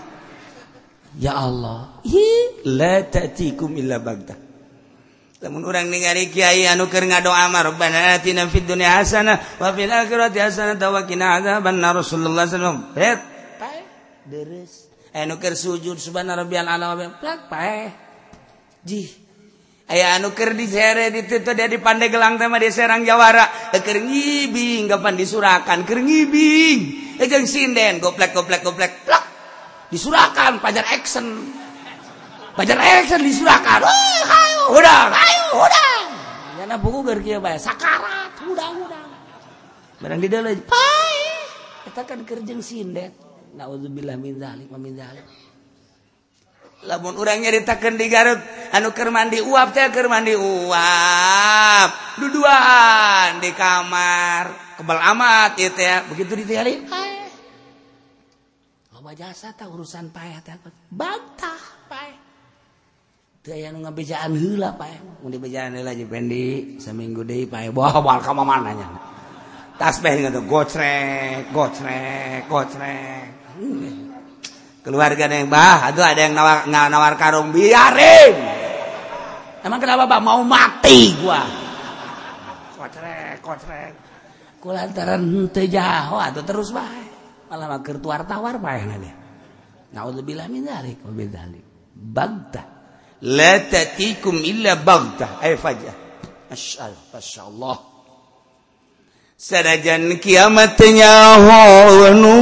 ya 1.15 1.39
Allah. 1.39 2.03
Hi 2.03 2.27
la 2.67 3.07
ta'tikum 3.07 3.79
illa 3.79 4.03
bagdah 4.03 4.46
namun 5.47 5.63
orang 5.63 5.87
ningali 5.87 6.27
Kyai 6.35 6.67
anuker 6.67 7.07
ngado 7.07 7.31
amar 7.31 7.71
Rabbana 7.71 8.19
atina 8.19 8.51
fid 8.51 8.67
dunya 8.67 8.99
hasanah 8.99 9.63
wa 9.63 9.71
fil 9.71 9.87
akhirati 9.87 10.43
hasanah 10.43 10.75
wa 10.75 11.07
qina 11.07 11.39
adzaban 11.39 11.79
Rasulullah 11.79 12.51
sallallahu 12.51 12.91
alaihi 12.91 12.99
wasallam. 12.99 13.23
Pae. 13.63 13.81
Deres. 14.27 14.91
Anuker 15.15 15.55
sujud 15.55 16.03
subhana 16.03 16.35
rabbiyal 16.35 16.67
ala 16.67 16.99
wa 16.99 17.15
plak 17.15 17.47
pae. 17.47 17.95
Ji. 18.83 19.07
Aya 19.87 20.19
anuker 20.19 20.51
disere 20.59 21.15
di 21.15 21.23
teu 21.31 21.39
dia 21.55 21.71
di 21.71 21.79
Pandeglang 21.79 22.43
teh 22.43 22.51
mah 22.51 22.59
di 22.59 22.75
Serang 22.75 23.07
Jawara. 23.07 23.71
Keur 23.71 24.03
ngibing 24.03 24.91
kapan 24.91 25.15
disurakan 25.15 25.87
keur 25.87 26.03
ngibing. 26.03 26.79
Jeung 27.23 27.47
sinden 27.47 28.03
goplek 28.03 28.35
goplek 28.35 28.67
goplek 28.67 29.07
plak. 29.07 29.25
Disurakan 29.95 30.59
pajar 30.59 30.91
action. 30.91 31.55
Banjar 32.57 32.81
Erikson 32.81 33.21
disurahkan. 33.21 33.85
Wih, 33.85 34.23
hayu, 34.25 34.61
udang, 34.81 35.13
hayu, 35.13 35.45
udang. 35.61 36.09
Karena 36.57 36.77
buku 36.81 36.99
ger 37.05 37.21
kieu 37.21 37.39
bae 37.39 37.61
sakarat 37.61 38.33
udang 38.49 38.81
udang. 38.81 39.09
Barang 40.01 40.21
di 40.25 40.29
dalam, 40.33 40.57
pai. 40.65 41.21
Eta 41.85 42.09
kan 42.09 42.25
kerjeng 42.25 42.65
sindet. 42.65 43.13
Nauzubillah 43.53 44.17
min 44.17 44.41
zalik 44.41 44.73
wa 44.73 44.81
min 44.81 44.97
zalik. 44.97 45.25
Lamun 46.89 47.17
urang 47.17 47.41
nyaritakeun 47.41 47.97
di 47.97 48.09
Garut 48.09 48.41
anu 48.73 48.93
keur 48.93 49.09
mandi 49.09 49.41
uap 49.41 49.73
teh 49.73 49.89
keur 49.93 50.09
mandi 50.13 50.33
uap. 50.37 51.91
Duduan 52.21 53.41
di 53.41 53.53
kamar. 53.53 54.77
Kebal 54.81 55.01
amat 55.13 55.61
ieu 55.61 55.73
teh. 55.73 56.09
Begitu 56.13 56.33
ditinggalin. 56.45 56.85
Hai. 56.89 57.13
Loba 58.97 59.13
jasa 59.17 59.53
tah 59.57 59.69
urusan 59.69 60.13
payah 60.13 60.41
teh. 60.45 60.57
Bantah. 60.93 61.76
bejaan 63.47 64.35
hula 64.35 64.75
Pak 64.75 64.89
eh. 64.91 65.39
bejaan 65.39 65.79
hula 65.79 65.95
jependi 65.95 66.77
seminggu 66.83 67.23
deh 67.23 67.47
Pak 67.47 67.61
eh. 67.63 67.71
bawa 67.71 68.03
bawa 68.03 68.19
kamu 68.19 68.43
mana 68.43 68.75
nya. 68.75 68.89
Tas 69.79 70.03
pengen 70.03 70.33
gitu 70.35 70.43
gocrek 70.51 71.55
gocrek 71.55 72.51
gocrek. 72.51 73.27
Keluarga 74.83 75.25
yang 75.31 75.47
bah 75.47 75.91
aduh 75.91 76.03
ada 76.03 76.21
yang 76.27 76.35
nawar 76.35 76.67
nawar 76.67 77.15
karung 77.15 77.55
biarin 77.55 78.35
emang 79.63 79.79
kenapa 79.83 80.11
Pak? 80.11 80.21
Mau 80.23 80.43
mati 80.43 81.15
gua. 81.23 81.43
Gocrek 82.75 83.39
gocrek. 83.43 83.93
Kulantaran 84.59 85.23
teu 85.55 85.71
jaho 85.71 86.19
atuh 86.19 86.43
terus 86.43 86.75
bae 86.75 86.83
eh. 86.83 87.09
malah 87.47 87.67
mah 87.71 87.81
keur 87.83 88.03
tuar 88.03 88.27
tawar 88.27 88.59
paeh 88.59 88.83
na 88.83 88.99
dia 88.99 89.15
naudzubillah 89.95 90.51
min 90.51 90.67
dzalik 90.67 90.99
wa 91.07 91.13
bidzalik 91.15 91.65
bagdah 91.95 92.76
la 93.25 93.65
tatikum 93.65 94.37
illa 94.45 94.77
baghtah 94.77 95.41
ay 95.41 95.57
fajah 95.57 95.97
masyaallah 96.53 97.05
masyaallah 97.17 97.77
sanajan 99.37 100.21
kiamat 100.21 100.77
nyaho 100.77 102.13
nu 102.13 102.37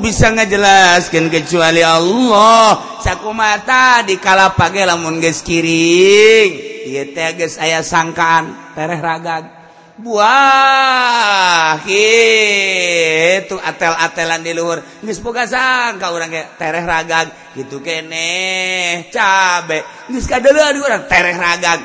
bisa 0.00 0.32
ngajelaskeun 0.32 1.28
kecuali 1.28 1.84
Allah 1.84 3.00
sakumata 3.04 4.00
di 4.04 4.16
kala 4.16 4.56
page 4.56 4.80
lamun 4.88 5.20
geus 5.20 5.44
kiring 5.44 6.50
ieu 6.88 7.04
teh 7.12 7.28
geus 7.36 7.60
aya 7.60 7.84
sangkaan 7.84 8.72
tereh 8.72 9.00
ragag 9.00 9.57
buah 9.98 11.82
itu 11.90 13.56
atel-atelan 13.58 14.46
di 14.46 14.54
luhur. 14.54 14.78
Geus 15.02 15.18
boga 15.18 15.44
ka 15.50 16.06
urang 16.14 16.30
ge 16.30 16.46
tereh 16.54 16.84
ragag 16.86 17.28
kitu 17.54 17.82
keneh 17.82 19.10
cabe. 19.10 19.82
Geus 20.06 20.30
kadeuleuh 20.30 20.70
di 20.74 20.80
urang 20.80 21.04
tereh 21.10 21.34
ragag. 21.34 21.80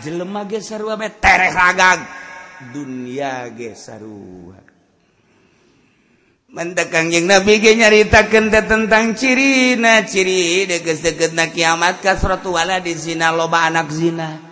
Jelema 0.00 0.48
ge 0.48 0.64
sarua 0.64 0.96
bae 0.96 1.12
tereh 1.12 1.52
ragag. 1.52 2.00
Dunia 2.72 3.52
ge 3.52 3.76
sarua. 3.76 4.58
Mentek 6.48 6.88
kangjeng 6.88 7.28
Nabi 7.28 7.60
ge 7.60 7.76
nyaritakeun 7.76 8.48
tentang 8.48 9.12
ciri 9.12 9.76
na 9.76 10.00
ciri 10.08 10.64
deket-deket 10.64 11.36
na 11.36 11.52
kiamat 11.52 12.00
kasratu 12.00 12.56
wala 12.56 12.80
di 12.80 12.96
zina 12.96 13.28
loba 13.28 13.68
anak 13.68 13.92
zina. 13.92 14.47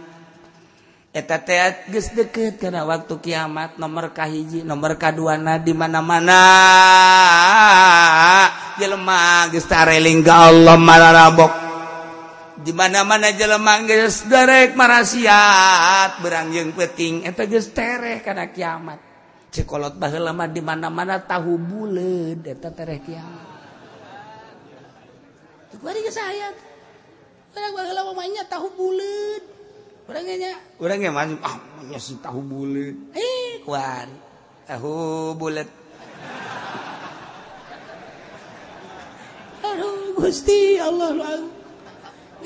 eta 1.17 1.41
geus 1.89 2.13
deket 2.13 2.61
karena 2.61 2.85
waktu 2.85 3.17
kiamat 3.17 3.81
nomor 3.81 4.13
kahiji 4.13 4.61
nomor 4.61 5.01
kaduana 5.01 5.57
di 5.57 5.73
mana-mana. 5.73 6.45
Jelema 8.77 9.49
geus 9.49 9.65
tareling 9.65 10.21
ka 10.21 10.53
Allah 10.53 10.77
mararabok. 10.77 11.53
Di 12.61 12.77
mana-mana 12.77 13.33
jelema 13.33 13.81
geus 13.89 14.29
darek 14.29 14.77
marasiat 14.77 16.21
berang 16.21 16.53
peting 16.53 16.77
peuting. 16.77 17.15
Eta 17.25 17.49
geus 17.49 17.73
tereh 17.73 18.21
kana 18.21 18.53
kiamat. 18.53 19.01
Cekolot 19.49 19.97
baheula 19.97 20.37
mah 20.37 20.53
di 20.53 20.61
mana-mana 20.61 21.25
tahu 21.25 21.57
buleud 21.57 22.45
eta 22.45 22.69
tereh 22.77 23.01
kiamat. 23.01 23.57
Saya. 26.13 26.53
Orang 27.57 27.73
baheula 27.73 28.05
mah 28.05 28.45
tahu 28.53 28.69
buleud. 28.77 29.56
Orangnya 30.07 30.55
orangnya 30.79 31.11
masuk 31.11 31.41
ah 31.43 31.57
si 31.99 32.15
tahu 32.23 32.41
bulat 32.43 32.97
eh 33.15 33.63
kuan 33.67 34.09
tahu 34.67 35.35
bulat 35.35 35.69
aduh 39.67 40.15
gusti 40.15 40.79
Allah 40.79 41.11
lu 41.15 41.67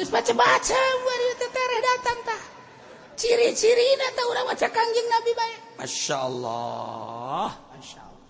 Geus 0.01 0.09
baca-baca 0.09 0.81
bari 0.81 1.29
tetereh 1.37 1.81
datang 1.83 2.19
tah. 2.25 2.43
Ciri-cirina 3.21 4.07
tah 4.17 4.25
urang 4.33 4.47
maca 4.49 4.69
Kangjeng 4.71 5.09
Nabi 5.13 5.31
bae. 5.37 5.55
Masya 5.83 6.17
Allah. 6.25 7.47
Masya 7.75 8.01
Allah. 8.01 8.29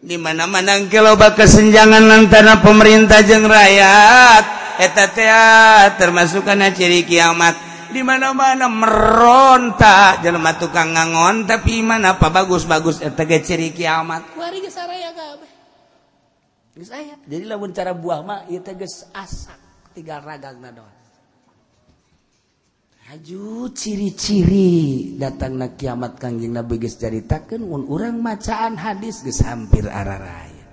Di 0.00 0.16
mana-mana 0.16 0.80
loba 1.04 1.38
kesenjangan 1.38 2.02
antara 2.08 2.58
pemerintah 2.64 3.22
jeung 3.22 3.46
rakyat 3.46 4.57
etatea 4.78 5.34
ah, 5.34 5.82
termasukkan 5.98 6.70
ciri 6.74 7.02
kiamat. 7.02 7.66
Dimana-mana 7.88 8.68
merontak 8.68 10.20
jelma 10.20 10.60
tukang 10.60 10.92
ngangon 10.92 11.48
tapi 11.48 11.80
mana 11.80 12.20
apa 12.20 12.28
bagus-bagus 12.28 13.00
etega 13.00 13.40
ciri 13.40 13.72
kiamat. 13.72 14.28
Jadi 17.26 17.44
lamun 17.48 17.74
cara 17.74 17.96
buah 17.96 18.20
mah 18.22 18.40
ieu 18.46 18.62
teh 18.62 18.76
geus 18.78 19.08
asak 19.10 19.58
tinggal 19.96 20.22
ragangna 20.22 20.70
doang. 20.70 20.96
Haju 23.08 23.72
ciri-ciri 23.72 25.16
datangna 25.16 25.72
kiamat 25.72 26.20
Kanjeng 26.20 26.52
Nabi 26.52 26.76
geus 26.76 27.00
caritakeun 27.00 27.64
mun 27.64 27.88
urang 27.88 28.20
macaan 28.20 28.76
hadis 28.76 29.24
geus 29.24 29.40
hampir 29.40 29.88
araraya. 29.88 30.68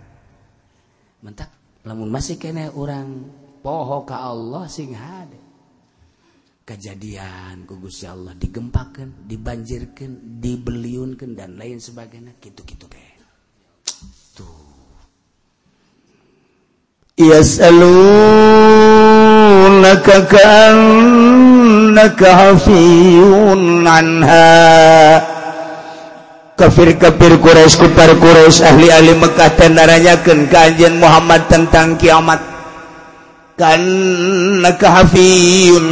Mentak 1.24 1.48
lamun 1.88 2.12
masih 2.12 2.36
kene 2.36 2.70
urang 2.76 3.24
poho 3.66 4.06
ka 4.06 4.30
Allah 4.30 4.70
sing 4.70 4.94
hade 4.94 5.42
kejadian 6.70 7.66
kugus 7.66 8.06
Allah 8.06 8.38
digempakan 8.38 9.26
dibanjirkan 9.26 10.38
dibeliunkan 10.38 11.34
dan 11.34 11.58
lain 11.58 11.82
sebagainya. 11.82 12.38
Gitu-gitu 12.38 12.86
deh 12.86 13.10
tuh. 14.38 14.54
Yas'alunaka 17.18 18.14
hafiyun 22.38 23.82
anha. 23.90 25.26
Kafir-kafir 26.56 27.36
Quraisy 27.42 27.82
kufar 27.82 28.14
Quraisy 28.16 28.64
ahli-ahli 28.64 29.12
Mekah 29.20 29.52
dan 29.60 29.76
naranyakeun 29.76 30.48
kajian 30.48 31.02
Muhammad 31.04 31.52
tentang 31.52 32.00
kiamat 32.00 32.55
Kankahafiun 33.56 34.76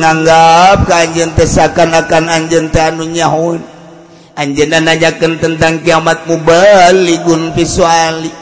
nganggap 0.04 0.84
keanjentesaakan 0.84 1.96
akan 1.96 2.28
anjentanu 2.28 3.08
nyahun. 3.08 3.64
Anjena 4.36 4.84
najakan 4.84 5.40
tentang 5.40 5.80
kiamat 5.80 6.28
mubaligun 6.28 7.54
visuali 7.56 8.34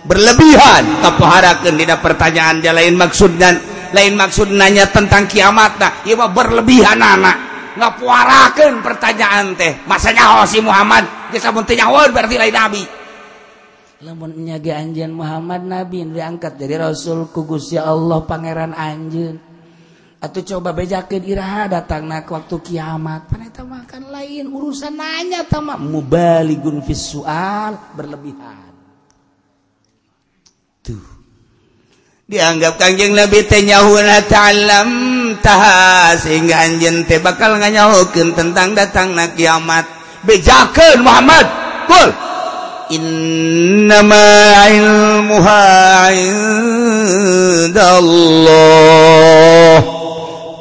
berlebihan 0.00 0.84
kepaharakan 1.04 1.76
tidak 1.76 2.00
pertanyaan 2.00 2.60
dia 2.60 2.72
lain 2.72 2.96
maksud 2.96 3.36
dan 3.36 3.60
lain 3.92 4.16
maksud 4.16 4.48
nanya 4.48 4.88
tentang 4.88 5.28
kiamat 5.28 5.76
nah 5.76 5.92
iya 6.08 6.24
berlebihan 6.24 6.96
anak 6.96 7.50
ngapuarakan 7.80 8.82
pertanyaan 8.82 9.54
teh. 9.54 9.80
Masanya 9.86 10.40
oh 10.40 10.46
si 10.48 10.58
Muhammad? 10.60 11.06
Bisa 11.30 11.48
muntinya 11.54 11.88
berarti 12.10 12.36
lain 12.36 12.54
nabi. 12.54 12.82
lamun 14.00 14.32
nyaga 14.32 14.80
anjeun 14.80 15.12
Muhammad 15.12 15.60
nabi 15.60 16.08
diangkat 16.08 16.56
jadi 16.56 16.88
rasul 16.88 17.28
ku 17.28 17.44
Gusti 17.44 17.76
Allah 17.76 18.24
pangeran 18.24 18.72
anjeun. 18.72 19.36
Atuh 20.20 20.44
coba 20.44 20.76
bejakeun 20.76 21.24
iraha 21.24 21.68
datangna 21.68 22.24
ke 22.24 22.32
waktu 22.32 22.56
kiamat. 22.60 23.32
Paneta 23.32 23.64
makan 23.64 24.12
lain 24.12 24.52
urusan 24.52 24.92
nanya 24.92 25.48
tamak 25.48 25.80
mubaligun 25.80 26.84
visual 26.84 27.76
berlebihan. 27.96 28.72
Tuh. 30.84 31.20
Dianggap 32.28 32.76
kanjeng 32.80 33.16
nabi 33.16 33.48
teh 33.48 33.64
ta'alam 33.64 34.24
ta'lam 34.28 34.90
taha 35.44 36.16
sehingga 36.20 36.68
anjeun 36.68 37.04
teh 37.04 37.20
bakal 37.20 37.56
nganyahokeun 37.56 38.32
tentang 38.32 38.72
datangna 38.72 39.28
kiamat. 39.36 39.84
Bejakeun 40.24 41.00
Muhammad 41.00 41.48
kul 41.88 42.29
إنما 42.92 44.54
علمها 44.54 45.96
عند 46.06 47.78
الله 47.78 50.00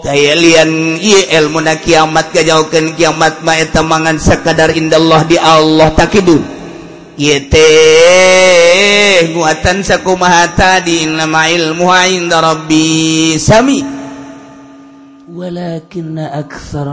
lian 0.09 0.97
ilmu 1.38 1.61
na 1.61 1.77
kiamat 1.77 2.34
kajauhkeun 2.34 2.97
kiamat 2.97 3.45
maeta 3.45 3.86
mangan 3.86 4.17
sakadar 4.17 4.73
indallah 4.73 5.21
di 5.21 5.38
Allah 5.38 5.93
takidu. 5.93 6.41
Ieu 7.19 7.45
teh 7.51 9.30
muatan 9.38 9.86
sakumaha 9.86 10.49
tadi 10.57 11.05
nama 11.05 11.45
ilmu 11.51 11.93
inda 12.09 12.41
rabbi 12.41 13.38
sami 13.38 13.99
walakin 15.34 16.17
akmun 16.21 16.89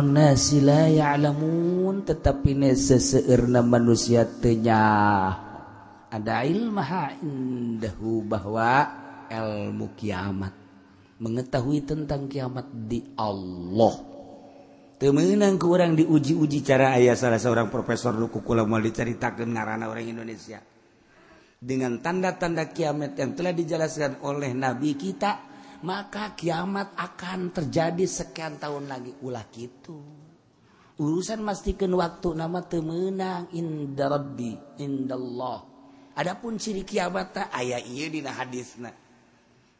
tetapi 2.04 2.50
seseerna 2.76 3.64
manusia 3.64 4.28
tenya 4.28 4.84
ada 6.06 6.46
ilmaha 6.46 7.18
indahu 7.20 8.22
bahwa 8.24 8.88
ilmu 9.28 9.92
kiamat. 9.98 10.54
Mengetahui 11.16 11.84
tentang 11.84 12.28
kiamat 12.28 12.68
di 12.72 13.00
Allah. 13.16 13.94
Temenang 14.96 15.60
ke 15.60 15.66
orang 15.68 15.92
diuji-uji 15.92 16.64
cara 16.64 16.96
ayah 16.96 17.16
salah 17.16 17.40
seorang 17.40 17.68
profesor 17.68 18.16
luku 18.16 18.40
kula 18.40 18.64
mau 18.64 18.80
diceritakan 18.80 19.48
ngarana 19.52 19.92
orang 19.92 20.08
Indonesia. 20.08 20.60
Dengan 21.56 22.00
tanda-tanda 22.00 22.68
kiamat 22.68 23.16
yang 23.16 23.32
telah 23.32 23.52
dijelaskan 23.52 24.24
oleh 24.24 24.52
Nabi 24.52 24.96
kita 24.96 25.45
maka 25.84 26.32
kiamat 26.32 26.94
akan 26.96 27.52
terjadi 27.52 28.04
sekian 28.06 28.56
tahun 28.56 28.88
lagi. 28.88 29.12
Ulah 29.20 29.44
gitu. 29.52 30.00
Urusan 30.96 31.44
mastikan 31.44 31.92
waktu 31.92 32.32
nama 32.32 32.64
temenang. 32.64 33.52
Inda 33.52 34.08
rabbi 34.08 34.56
indallah 34.80 35.60
adapun 36.16 36.56
ciri 36.56 36.82
kiamat 36.82 37.36
tak 37.36 37.48
ayah 37.52 37.80
iya 37.84 38.08
dina 38.08 38.32
hadis 38.32 38.80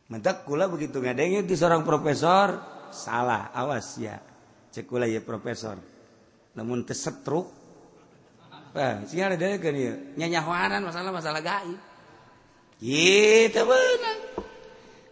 mentak 0.06 0.44
kula 0.44 0.68
begitu 0.68 1.00
ngadengnya 1.00 1.42
di 1.42 1.54
seorang 1.56 1.82
profesor. 1.82 2.76
Salah 2.92 3.50
awas 3.50 3.98
ya. 3.98 4.20
Cek 4.70 4.86
kula 4.86 5.10
ya 5.10 5.24
profesor. 5.24 5.74
Namun 6.54 6.86
tesetruk 6.86 7.50
eh, 8.76 9.02
sinyal 9.08 9.34
ada 9.34 9.56
kan 9.58 9.74
ya. 9.74 9.94
Nyanyahwanan 10.14 10.80
masalah 10.84 11.10
masalah 11.10 11.40
gaib. 11.42 11.80
Gitu 12.76 13.60
benar 13.64 14.18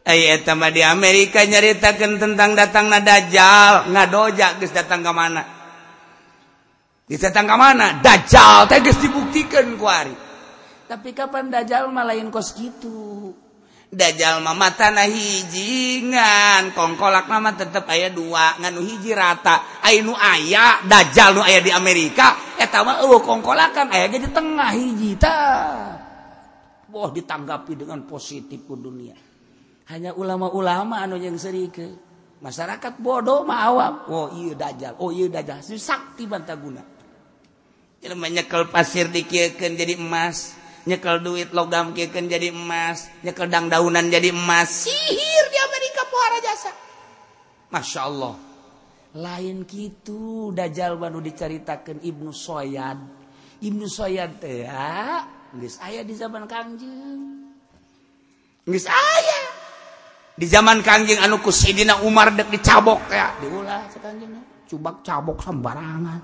pertama 0.05 0.69
di 0.69 0.85
Amerika 0.85 1.41
nyaritakan 1.41 2.21
tentang 2.21 2.53
datang 2.53 2.93
nadajal 2.93 3.89
ngadoja 3.89 4.61
guys 4.61 4.71
datang 4.71 5.01
ke 5.01 5.13
mana? 5.17 5.43
Datang 7.09 7.49
ke 7.49 7.57
mana? 7.57 7.99
Dajal 8.05 8.69
teh 8.69 8.81
dibuktikan 8.85 9.75
kuari 9.81 10.25
tapi 10.85 11.17
kapan 11.17 11.49
dajal 11.49 11.89
malain 11.89 12.29
kos 12.29 12.53
gitu 12.61 13.33
dajal 13.89 14.45
mama 14.45 14.69
tanah 14.75 15.09
hijingan 15.09 16.77
kongkolak 16.77 17.31
mama 17.31 17.55
tetap 17.55 17.87
ayah 17.95 18.11
dua. 18.11 18.59
Nganu 18.59 18.83
hiji 18.83 19.15
rata. 19.15 19.81
Ainu 19.87 20.13
ayah 20.19 20.83
dajal 20.83 21.39
nu 21.39 21.41
ayah 21.47 21.63
di 21.63 21.71
Amerika. 21.71 22.59
Etama 22.59 23.01
eueuh 23.07 23.23
kongkolakan. 23.23 23.95
Ayah 23.95 24.09
di 24.11 24.29
tengah 24.35 24.71
hiji 24.75 25.15
ta 25.15 25.39
Wah 26.95 27.11
ditanggapi 27.11 27.75
dengan 27.75 28.03
positif 28.07 28.67
ku 28.67 28.79
dunia. 28.79 29.34
hanya 29.93 30.17
ulama-ulama 30.17 31.05
anu 31.05 31.21
yang 31.21 31.37
seri 31.37 31.69
ke 31.69 31.85
masyarakat 32.41 33.01
bodoh 33.01 33.45
ma 33.45 33.69
awam. 33.69 33.95
Oh 34.09 34.29
iya 34.33 34.57
dajal 34.57 34.97
oh 35.01 35.13
iya 35.13 35.29
dajal 35.29 35.61
si 35.61 35.77
sakti 35.77 36.25
bantaguna. 36.25 36.81
Jelema 38.01 38.29
nyekel 38.29 38.69
pasir 38.69 39.09
dikieukeun 39.09 39.77
jadi 39.77 39.97
emas 39.97 40.57
nyekel 40.85 41.25
duit 41.25 41.53
logam 41.57 41.97
kieukeun 41.97 42.29
jadi 42.29 42.53
emas 42.53 43.13
nyekel 43.25 43.49
dangdaunan 43.49 44.09
jadi 44.09 44.33
emas. 44.33 44.89
Sihir 44.89 45.45
di 45.53 45.59
Amerika 45.61 46.03
pohara 46.09 46.39
jasa. 46.41 46.73
Masya 47.73 48.01
Allah. 48.09 48.35
Lain 49.15 49.63
gitu 49.69 50.51
dajal 50.51 50.97
banu 50.97 51.21
diceritakan 51.21 52.01
Ibnu 52.01 52.33
Soyad. 52.33 52.99
Ibnu 53.63 53.87
Soyad 53.87 54.43
teh 54.43 54.67
ah, 54.67 55.53
geus 55.55 55.77
aya 55.81 56.05
di 56.05 56.13
zaman 56.17 56.45
Kangjeng. 56.45 57.53
Geus 58.65 58.89
aya. 58.89 59.64
di 60.35 60.47
zaman 60.51 60.83
Kanjeng 60.83 61.23
anu 61.23 61.39
ku 61.39 61.55
Sayyidina 61.55 62.03
Umar 62.03 62.35
dek 62.35 62.51
dicabok 62.51 63.07
ya. 63.11 63.39
Diulah 63.39 63.87
Kanjeng 64.03 64.35
cubak 64.67 65.07
cabok 65.07 65.39
sembarangan. 65.39 66.21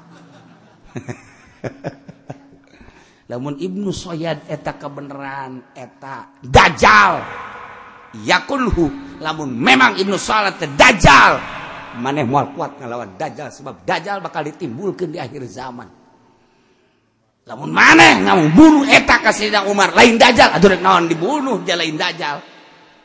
Lamun 3.31 3.55
Ibnu 3.63 3.95
Soyad 3.95 4.51
eta 4.51 4.75
kebenaran 4.75 5.71
eta 5.79 6.35
dajjal. 6.43 7.23
Yakulhu 8.27 8.91
lamun 9.23 9.55
memang 9.55 9.95
Ibnu 9.95 10.19
Salat 10.19 10.59
dajjal. 10.59 11.39
Maneh 12.03 12.27
moal 12.27 12.51
kuat 12.59 12.83
ngelawan 12.83 13.15
dajjal 13.15 13.55
sebab 13.55 13.87
dajjal 13.87 14.19
bakal 14.19 14.43
ditimbulkan 14.51 15.15
di 15.15 15.23
akhir 15.23 15.47
zaman. 15.47 15.87
Lamun 17.47 17.71
maneh 17.71 18.19
ngamun 18.27 18.51
bunuh 18.51 18.83
eta 18.91 19.23
ka 19.23 19.31
Sidina 19.31 19.63
Umar 19.71 19.95
lain 19.95 20.19
dajjal. 20.19 20.59
Aduh 20.59 20.75
naon 20.83 21.07
dibunuh 21.07 21.63
dia 21.63 21.79
lain 21.79 21.95
dajjal. 21.95 22.50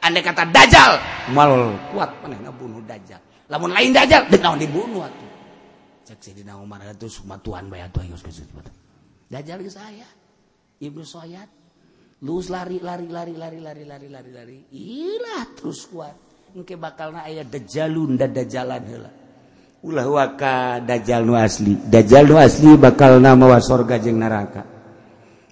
andai 0.06 0.22
kata 0.22 0.45
dajjal. 0.53 0.91
Mal 1.34 1.74
kuat 1.89 2.10
manehna 2.22 2.53
bunuh 2.53 2.82
dajjal. 2.86 3.18
Lamun 3.49 3.74
lain 3.74 3.89
dajjal 3.89 4.30
deuk 4.30 4.41
naon 4.45 4.62
dibunuh 4.62 5.01
atuh. 5.01 5.30
Cek 6.06 6.22
Sayyidina 6.22 6.53
Umar 6.62 6.86
atuh 6.86 7.10
sumatuan 7.10 7.66
bae 7.66 7.82
atuh 7.82 8.06
geus 8.06 8.22
geus 8.22 8.45
dajjal 9.26 9.66
geus 9.66 9.78
aya. 9.82 10.06
Ibnu 10.78 11.01
Soyad 11.01 11.49
lus 12.22 12.53
lari 12.53 12.78
lari 12.78 13.10
lari 13.10 13.34
lari 13.34 13.58
lari 13.58 13.84
lari 13.86 14.08
lari 14.08 14.32
lari. 14.32 14.58
Ilah 14.70 15.58
terus 15.58 15.89
kuat. 15.89 16.14
Engke 16.56 16.78
bakalna 16.78 17.26
aya 17.26 17.43
dajalun 17.43 18.16
da 18.16 18.30
dajalan 18.30 18.84
heula. 18.86 19.12
Ulah 19.86 20.08
waka 20.08 20.80
dajjal 20.82 21.26
nu 21.26 21.34
asli. 21.36 21.74
Dajjal 21.76 22.30
nu 22.30 22.38
asli 22.38 22.74
bakal 22.78 23.18
nama 23.18 23.58
wa 23.58 23.60
sorga 23.60 23.97
jeung 23.97 24.22
neraka. 24.22 24.74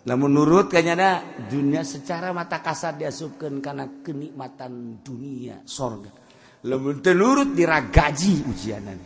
namun 0.04 0.30
nurut 0.36 0.68
kayaknya 0.68 1.24
dunia 1.47 1.88
secara 1.88 2.36
mata 2.36 2.60
kasar 2.60 2.99
diasupkan 2.99 3.64
karena 3.64 3.88
kenikmatan 4.04 4.99
dunia 4.99 5.64
sorga. 5.64 6.12
Lamun 6.64 7.04
tenurut 7.04 7.51
diragaji 7.51 8.47
ujianan 8.47 8.99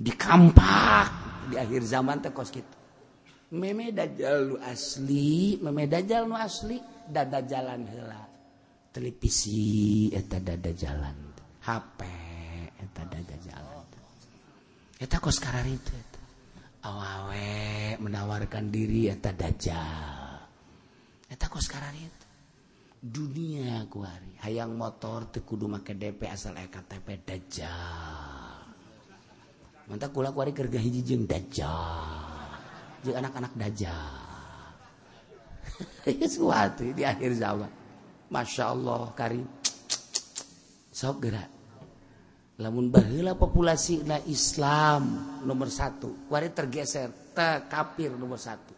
dikampak 0.00 1.08
di 1.52 1.56
akhir 1.56 1.84
zaman 1.84 2.20
tekos 2.20 2.52
gitu 2.52 2.76
meme 3.56 3.92
dajjal 3.92 4.36
lu 4.44 4.56
asli 4.60 5.56
meme 5.60 5.88
dajjal 5.88 6.28
nu 6.28 6.36
asli 6.36 6.80
dada 7.08 7.40
jalan 7.44 7.84
hela 7.88 8.30
televisi 8.90 10.10
eta 10.10 10.42
dada 10.42 10.70
jalan. 10.74 11.18
HP 11.60 12.00
eta 12.80 13.02
dada 13.06 13.36
jalan. 13.44 13.86
Eta 15.00 15.16
kos 15.16 15.40
karar 15.40 15.64
itu 15.64 15.92
awawe 16.80 17.48
menawarkan 18.00 18.72
diri 18.72 19.12
eta 19.12 19.32
dajjal. 19.36 20.40
Eta 21.30 21.46
kos 21.46 21.68
itu? 21.70 22.26
Dunia 23.00 23.88
kuari 23.88 24.36
hayang 24.44 24.76
motor 24.76 25.32
tekudu 25.32 25.64
make 25.64 25.96
DP 25.96 26.28
asal 26.28 26.56
KTP 26.56 27.24
dajjal. 27.24 28.60
Mantap 29.88 30.12
kula 30.12 30.30
kuari 30.30 30.52
kerja 30.52 30.76
hiji 30.76 31.00
jeung 31.02 31.24
dajjal. 31.24 32.48
Jeung 33.04 33.16
anak-anak 33.16 33.52
dajjal. 33.56 34.12
Suatu 36.36 36.92
di 36.92 37.02
akhir 37.02 37.32
zaman. 37.34 37.72
Masya 38.28 38.64
Allah 38.70 39.08
karim. 39.16 39.48
Sok 40.92 41.24
gerak. 41.24 41.59
Lamun 42.60 42.92
bahila 42.92 43.32
populasi 43.32 44.04
na 44.04 44.20
Islam 44.28 45.40
nomor 45.48 45.72
satu. 45.72 46.28
Wari 46.28 46.52
tergeser 46.52 47.32
ta 47.32 47.64
kafir 47.64 48.12
nomor 48.12 48.36
satu. 48.36 48.76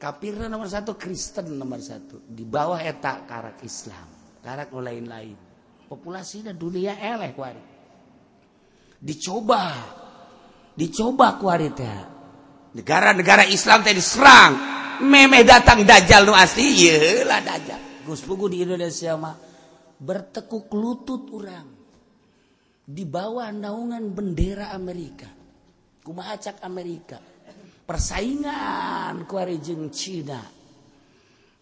Kafir 0.00 0.48
nomor 0.48 0.66
satu 0.66 0.96
Kristen 0.96 1.52
nomor 1.54 1.78
satu. 1.84 2.24
Di 2.24 2.42
bawah 2.48 2.80
eta 2.80 3.28
karak 3.28 3.60
Islam 3.60 4.08
karak 4.40 4.72
lain-lain. 4.72 5.36
Populasi 5.86 6.40
dan 6.40 6.56
dunia 6.56 6.96
eleh 6.96 7.36
kuari 7.36 7.64
dicoba 9.02 9.64
dicoba 10.72 11.36
kuari 11.36 11.68
teh. 11.76 12.00
Negara-negara 12.72 13.44
Islam 13.52 13.84
teh 13.84 13.92
diserang. 13.92 14.72
Memeh 15.02 15.42
datang 15.42 15.82
dajjal 15.82 16.22
nu 16.22 16.32
asli 16.32 16.88
lah 17.26 17.42
dajjal. 17.42 18.06
Gus 18.06 18.22
Pugu 18.22 18.46
di 18.46 18.62
Indonesia 18.62 19.18
mah 19.18 19.34
bertekuk 19.98 20.70
lutut 20.70 21.26
orang 21.34 21.71
di 22.92 23.08
bawah 23.08 23.48
naungan 23.48 24.12
bendera 24.12 24.76
Amerika. 24.76 25.24
Kumacak 26.04 26.60
Amerika. 26.60 27.16
Persaingan 27.88 29.24
kuarijeng 29.24 29.88
Cina. 29.88 30.44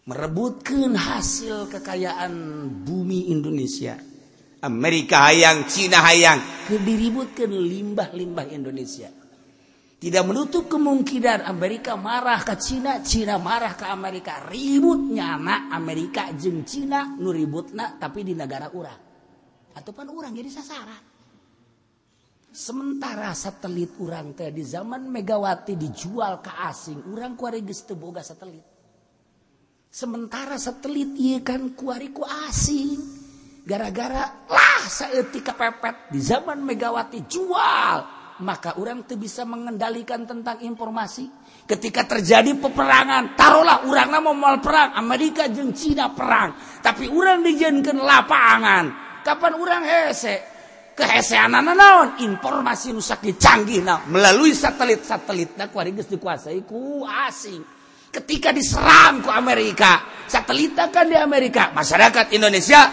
Merebutkan 0.01 0.91
hasil 0.91 1.71
kekayaan 1.71 2.33
bumi 2.83 3.31
Indonesia. 3.31 3.95
Amerika 4.61 5.31
hayang 5.31 5.65
Cina 5.71 6.03
hayang. 6.03 6.67
Kediributkan 6.67 7.47
limbah-limbah 7.47 8.51
Indonesia. 8.51 9.07
Tidak 10.01 10.23
menutup 10.25 10.65
kemungkinan 10.65 11.45
Amerika 11.45 11.93
marah 11.93 12.41
ke 12.41 12.57
Cina 12.57 13.05
Cina 13.05 13.37
marah 13.37 13.77
ke 13.77 13.85
Amerika. 13.85 14.41
Ributnya 14.49 15.37
anak 15.37 15.69
Amerika 15.69 16.33
jeng 16.33 16.65
Cina 16.65 17.05
nuributna 17.05 18.01
tapi 18.01 18.25
di 18.25 18.33
negara 18.33 18.73
orang 18.73 18.99
ataupun 19.77 20.11
orang 20.11 20.35
jadi 20.35 20.49
sasaran 20.51 21.10
sementara 22.51 23.31
satelit 23.31 23.95
urang 24.03 24.35
teh 24.35 24.51
di 24.51 24.61
zaman 24.61 25.07
Megawati 25.07 25.79
dijual 25.79 26.43
ke 26.43 26.51
asing 26.67 27.07
urang 27.07 27.39
kuari 27.39 27.63
geus 27.63 27.87
boga 27.95 28.19
satelit. 28.19 28.63
Sementara 29.91 30.55
satelit 30.59 31.15
ieu 31.19 31.39
kan 31.43 31.75
kuari 31.75 32.11
ku 32.11 32.23
asing 32.23 32.99
gara-gara 33.63 34.47
lah 34.51 34.83
seetika 34.87 35.55
pepet 35.55 36.11
di 36.11 36.19
zaman 36.19 36.59
Megawati 36.59 37.23
jual 37.27 37.97
maka 38.41 38.73
orang 38.81 39.05
tuh 39.05 39.21
bisa 39.21 39.45
mengendalikan 39.45 40.25
tentang 40.25 40.65
informasi. 40.65 41.29
Ketika 41.63 42.03
terjadi 42.09 42.57
peperangan 42.57 43.37
taruhlah 43.37 43.87
orang 43.87 44.11
mau 44.19 44.35
mal 44.35 44.59
perang. 44.59 44.91
Amerika 44.97 45.47
jeng 45.47 45.71
Cina 45.71 46.11
perang 46.11 46.81
tapi 46.83 47.07
orang 47.07 47.47
dijanjikan 47.47 48.01
lapangan. 48.01 48.85
Kapan 49.21 49.53
orang 49.55 49.83
hese 49.85 50.50
kehesean 50.95 51.53
naon? 51.53 52.21
Informasi 52.23 52.95
nusak 52.95 53.23
dicanggih 53.25 53.81
nah 53.81 54.03
melalui 54.07 54.51
satelit 54.55 55.03
satelit 55.03 55.55
nah 55.55 55.71
kuarigus 55.71 56.07
dikuasai 56.11 56.63
ku 56.67 57.03
asing. 57.07 57.63
Ketika 58.11 58.51
diserang 58.51 59.23
ke 59.23 59.31
Amerika 59.31 60.23
satelit 60.27 60.75
kan 60.75 61.07
di 61.07 61.15
Amerika. 61.15 61.71
Masyarakat 61.71 62.35
Indonesia 62.35 62.87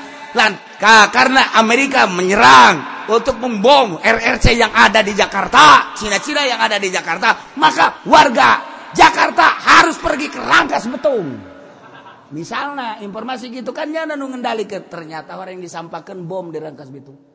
karena 1.11 1.55
Amerika 1.59 2.07
menyerang 2.07 3.07
untuk 3.09 3.41
membom 3.41 3.99
RRC 3.99 4.55
yang 4.55 4.71
ada 4.71 5.01
di 5.01 5.17
Jakarta, 5.17 5.97
Cina-Cina 5.97 6.45
yang 6.45 6.61
ada 6.61 6.77
di 6.77 6.93
Jakarta, 6.93 7.57
maka 7.57 8.05
warga 8.07 8.63
Jakarta 8.93 9.59
harus 9.59 9.97
pergi 9.99 10.29
ke 10.29 10.39
Rangkas 10.39 10.87
Betung. 10.93 11.29
Misalnya 12.29 13.01
informasi 13.01 13.49
gitu 13.49 13.73
kan 13.73 13.89
ya 13.89 14.05
nanu 14.05 14.29
ngendali 14.29 14.69
ke 14.69 14.85
ternyata 14.85 15.41
orang 15.41 15.57
yang 15.57 15.65
disampaikan 15.65 16.29
bom 16.29 16.53
di 16.53 16.61
Rangkas 16.61 16.93
Betung. 16.93 17.28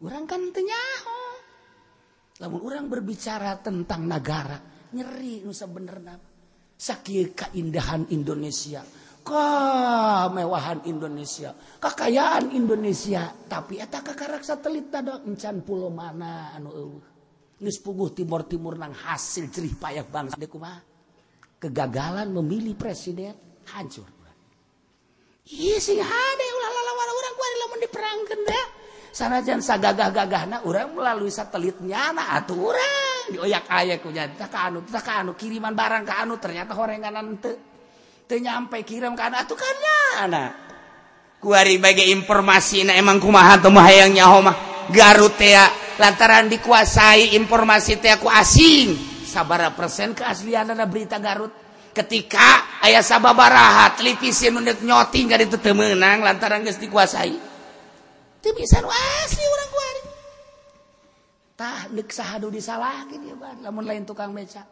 orang 0.00 0.24
kan 0.24 0.42
tenyaho 0.52 1.22
namun 2.40 2.60
orang 2.64 2.88
berbicara 2.88 3.60
tentang 3.60 4.08
negara 4.08 4.56
nyeri 4.96 5.44
nusa 5.44 5.68
bener 5.68 6.00
sakit 6.80 7.36
keindahan 7.36 8.08
Indonesia 8.08 8.80
kemewahan 9.20 10.88
Indonesia 10.88 11.52
kekayaan 11.80 12.56
Indonesia. 12.56 13.28
Tapi 13.30 13.80
eta 13.80 14.00
kakarak 14.00 14.42
satelit 14.42 14.88
tadi 14.88 15.12
encan 15.28 15.60
pulau 15.62 15.92
mana 15.92 16.56
anu 16.56 16.70
eueuh. 16.72 17.02
Geus 17.60 17.76
puguh 17.84 18.16
timur 18.16 18.48
timur 18.48 18.80
nang 18.80 18.96
hasil 18.96 19.52
cerih 19.52 19.76
payah 19.76 20.08
bangsa. 20.08 20.40
Kumaha? 20.40 20.80
Kegagalan 21.60 22.32
memilih 22.32 22.72
presiden 22.72 23.36
hancur. 23.68 24.08
Iya 25.50 25.76
sing 25.82 25.98
hade 25.98 26.46
ulah 26.56 26.70
lawan 26.70 27.08
orang 27.10 27.34
kuari 27.34 27.56
lamun 27.58 27.78
diperangkeun 27.82 28.40
da 28.46 28.62
sanajan 29.10 29.58
sagagah-gagahna 29.58 30.62
urang 30.66 30.94
melalui 30.94 31.30
satelitnya 31.30 32.14
na 32.14 32.38
atuh 32.38 32.70
urang. 32.70 33.24
Dioyak 33.30 33.66
aya 33.70 33.98
ku 33.98 34.10
nyata 34.10 34.46
ka 34.50 34.70
anu 34.70 34.82
ta 34.86 35.02
ka 35.02 35.22
anu 35.22 35.34
kiriman 35.34 35.74
barang 35.74 36.02
ka 36.06 36.22
anu 36.26 36.38
ternyata 36.38 36.74
horenganan 36.74 37.38
teu 37.38 37.54
teu 38.26 38.38
nyampe 38.38 38.82
kirim 38.86 39.14
ka 39.14 39.30
anu 39.30 39.36
atuh 39.38 39.54
ku 39.58 39.66
kuari 41.40 41.80
bagi 41.80 42.12
informasi 42.12 42.84
na 42.84 42.92
emang 42.94 43.16
kumaha 43.16 43.58
teu 43.58 43.70
mah 43.70 43.84
hayang 43.86 44.14
nyaho 44.14 44.38
mah. 44.42 44.56
Garut 44.90 45.38
teh 45.38 45.54
lantaran 46.02 46.50
dikuasai 46.50 47.38
informasi 47.38 48.02
teh 48.02 48.14
ku 48.18 48.26
asing. 48.26 48.98
Sabara 49.22 49.70
persen 49.70 50.10
keaslianana 50.10 50.90
berita 50.90 51.22
Garut. 51.22 51.54
Ketika 51.90 52.82
ayah 52.86 53.02
sababaraha 53.02 53.98
televisi 53.98 54.46
nu 54.50 54.62
nyoting 54.62 55.26
gak 55.30 55.42
itu 55.42 55.58
temenang 55.58 56.22
lantaran 56.22 56.62
geus 56.62 56.78
dikuasai. 56.78 57.49
Bisa 58.48 58.80
asli 58.80 59.44
orang 59.44 59.68
kuari 59.68 60.02
tah 61.60 61.80
dek 61.92 62.08
sahadu 62.08 62.48
disalahin 62.48 63.20
ya 63.28 63.36
ban 63.36 63.60
lamun 63.60 63.84
lain 63.84 64.08
tukang 64.08 64.32
beca. 64.32 64.64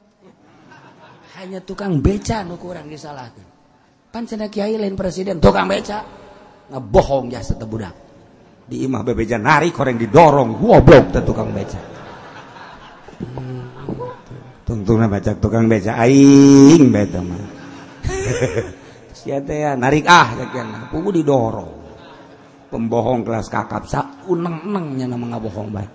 Hanya 1.36 1.60
tukang 1.60 2.00
beca 2.00 2.40
nu 2.48 2.56
kurang 2.56 2.88
disalahkan. 2.88 3.44
Pancena 4.08 4.48
kiai 4.48 4.80
lain 4.80 4.96
presiden 4.96 5.36
tukang 5.36 5.68
beca. 5.68 6.00
Ngebohong 6.72 7.28
ya 7.28 7.44
satu 7.44 7.68
budak. 7.68 7.92
Di 8.64 8.88
imah 8.88 9.04
bebeja 9.04 9.36
nari 9.36 9.68
koreng 9.68 10.00
didorong 10.00 10.56
goblok 10.56 11.12
teh 11.12 11.20
tukang 11.20 11.52
beca. 11.52 11.80
Tungtungna 14.64 15.12
baca 15.12 15.32
tukang 15.36 15.68
beca 15.68 15.92
aing 16.00 16.88
beta 16.88 17.20
mah. 17.20 17.42
Ya 19.28 19.44
narik 19.76 20.08
ah 20.08 20.32
sakeun 20.40 20.88
pugu 20.88 21.20
didorong 21.20 21.87
pembohong 22.68 23.24
kelas 23.24 23.48
kakap 23.48 23.84
sa 23.88 24.06
uneng-enengnya 24.28 25.08
nama 25.08 25.36
ngabohong 25.36 25.68
bae 25.72 25.88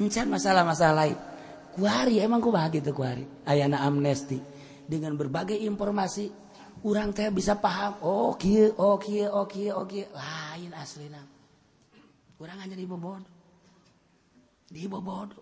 Encan 0.00 0.26
masalah-masalah 0.34 0.96
lain. 1.06 1.18
Kuari 1.70 2.18
emang 2.18 2.42
ku 2.42 2.50
gitu 2.50 2.90
kuari. 2.90 3.22
Ayana 3.46 3.86
amnesti. 3.86 4.42
Dengan 4.90 5.14
berbagai 5.14 5.54
informasi 5.54 6.26
orang 6.82 7.14
teh 7.14 7.30
bisa 7.30 7.54
paham 7.62 8.02
oh 8.02 8.34
kieu 8.34 8.74
oh 8.74 8.98
kieu 8.98 9.30
oh 9.30 9.46
oh 9.46 9.86
kieu. 9.86 10.06
Lain 10.10 10.74
aslina 10.74 11.22
kurang 12.40 12.56
hanya 12.56 12.72
di 12.72 12.88
bobodo 12.88 13.28
di 14.64 14.88
bobodo 14.88 15.36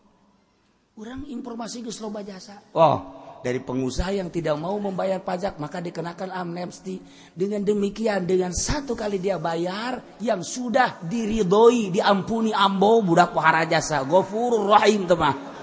orang 0.99 1.31
informasi 1.31 1.87
geus 1.87 2.03
loba 2.03 2.27
jasa. 2.27 2.59
Oh 2.75 3.18
dari 3.45 3.63
pengusaha 3.63 4.11
yang 4.15 4.29
tidak 4.29 4.59
mau 4.59 4.75
membayar 4.79 5.23
pajak 5.23 5.57
maka 5.63 5.79
dikenakan 5.79 6.31
amnesti 6.35 6.99
dengan 7.35 7.63
demikian 7.63 8.27
dengan 8.27 8.51
satu 8.51 8.99
kali 8.99 9.23
dia 9.23 9.39
bayar 9.39 10.19
yang 10.23 10.43
sudah 10.43 11.03
diridoi 11.03 11.95
diampuni 11.95 12.51
ambo 12.51 13.03
budak 13.03 13.31
pahara 13.35 13.67
jasa 13.67 14.03
gofurur 14.07 14.67
rahim 14.71 15.07
teman 15.07 15.59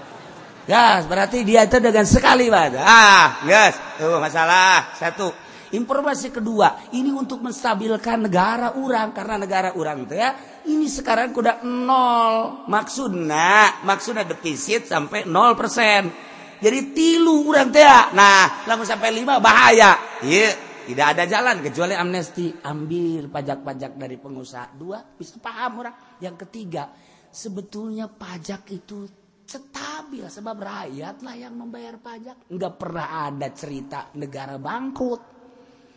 Gas, 0.66 1.06
berarti 1.06 1.46
dia 1.46 1.62
itu 1.62 1.78
dengan 1.78 2.02
sekali, 2.02 2.50
Pak. 2.50 2.74
Ah, 2.82 3.38
gas. 3.46 3.78
Tuh, 4.02 4.18
masalah. 4.18 4.98
Satu. 4.98 5.30
Informasi 5.70 6.34
kedua, 6.34 6.90
ini 6.90 7.14
untuk 7.14 7.38
menstabilkan 7.38 8.26
negara 8.26 8.74
orang 8.74 9.14
karena 9.14 9.38
negara 9.38 9.78
orang 9.78 10.06
itu 10.06 10.18
ya 10.18 10.34
ini 10.66 10.86
sekarang 10.90 11.30
kuda 11.30 11.62
nol 11.62 12.66
maksudnya 12.70 13.82
maksudnya 13.86 14.26
defisit 14.26 14.86
sampai 14.86 15.26
nol 15.26 15.54
persen 15.54 16.10
jadi 16.56 16.80
tilu 16.96 17.52
orang 17.52 17.68
teh 17.68 17.84
ya. 17.84 18.10
nah 18.16 18.64
langsung 18.64 18.88
sampai 18.88 19.12
lima 19.12 19.36
bahaya. 19.38 20.20
Iya 20.24 20.56
tidak 20.86 21.06
ada 21.18 21.24
jalan 21.26 21.56
kecuali 21.60 21.94
amnesti. 21.98 22.62
Ambil 22.64 23.28
pajak-pajak 23.28 23.98
dari 23.98 24.16
pengusaha. 24.16 24.72
Dua 24.72 25.02
bisa 25.02 25.36
paham 25.42 25.84
orang 25.84 25.96
yang 26.22 26.38
ketiga 26.38 26.88
sebetulnya 27.28 28.08
pajak 28.08 28.70
itu 28.72 29.04
stabil 29.44 30.24
sebab 30.24 30.56
rakyatlah 30.56 31.34
yang 31.36 31.54
membayar 31.58 32.00
pajak. 32.00 32.48
Nggak 32.48 32.74
pernah 32.80 33.28
ada 33.28 33.48
cerita 33.52 34.08
negara 34.16 34.56
bangkrut. 34.56 35.22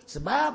Sebab 0.10 0.53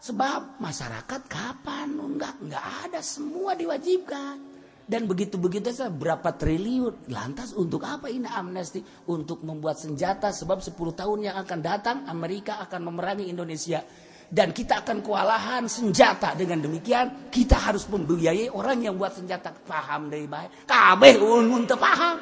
sebab 0.00 0.58
masyarakat 0.58 1.20
kapan? 1.30 1.94
Nggak 1.94 2.34
nggak 2.50 2.66
ada. 2.88 2.98
Semua 3.04 3.54
diwajibkan 3.54 4.49
dan 4.90 5.06
begitu 5.06 5.38
begitu 5.38 5.70
saja 5.70 5.86
berapa 5.86 6.34
triliun? 6.34 7.14
Lantas 7.14 7.54
untuk 7.54 7.86
apa 7.86 8.10
ini 8.10 8.26
amnesti? 8.26 8.82
Untuk 9.06 9.46
membuat 9.46 9.78
senjata 9.78 10.34
sebab 10.34 10.58
10 10.58 10.74
tahun 10.74 11.30
yang 11.30 11.38
akan 11.38 11.58
datang 11.62 11.96
Amerika 12.10 12.58
akan 12.58 12.90
memerangi 12.90 13.30
Indonesia. 13.30 13.86
Dan 14.26 14.50
kita 14.50 14.82
akan 14.82 14.98
kewalahan 14.98 15.70
senjata. 15.70 16.34
Dengan 16.34 16.66
demikian 16.66 17.30
kita 17.30 17.70
harus 17.70 17.86
membiayai 17.86 18.50
orang 18.50 18.82
yang 18.82 18.98
buat 18.98 19.14
senjata. 19.14 19.54
Paham 19.62 20.10
dari 20.10 20.26
baik. 20.26 20.66
Kabeh 20.66 21.22
untuk 21.22 21.78
paham. 21.78 22.18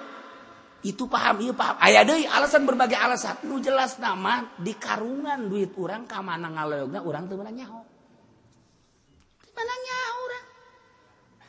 Itu 0.85 1.09
paham 1.09 1.41
iya 1.41 1.57
paham. 1.57 1.77
Ayah 1.81 2.05
deh 2.05 2.29
alasan 2.29 2.69
berbagai 2.69 3.01
alasan. 3.01 3.49
Nu 3.49 3.65
jelas 3.65 3.97
nama 3.97 4.45
di 4.61 4.77
karungan 4.77 5.49
duit 5.49 5.73
orang 5.81 6.05
kamana 6.05 6.53
ngaloyogna 6.53 7.01
orang 7.01 7.25
mana 7.33 7.49
nyaho. 7.49 7.81
Mana 9.57 9.75
nyaho 9.75 10.28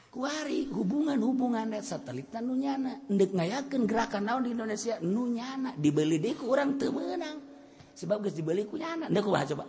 kuari 0.09 0.65
hubungan-hubungan 0.73 1.77
satelit 1.85 2.33
nunyana 2.41 3.05
ndek 3.05 3.31
ngayakeun 3.37 3.85
gerakan 3.85 4.25
naon 4.25 4.43
di 4.43 4.51
Indonesia? 4.57 4.97
Nunyana 4.99 5.77
dibeli 5.77 6.17
deh 6.17 6.33
ku 6.33 6.49
orang 6.49 6.81
teu 6.81 6.89
meunang. 6.89 7.37
Sebab 7.93 8.25
geus 8.25 8.35
dibeli 8.35 8.65
ku 8.65 8.75
nyana. 8.77 9.05
Ndek 9.07 9.25
coba. 9.25 9.65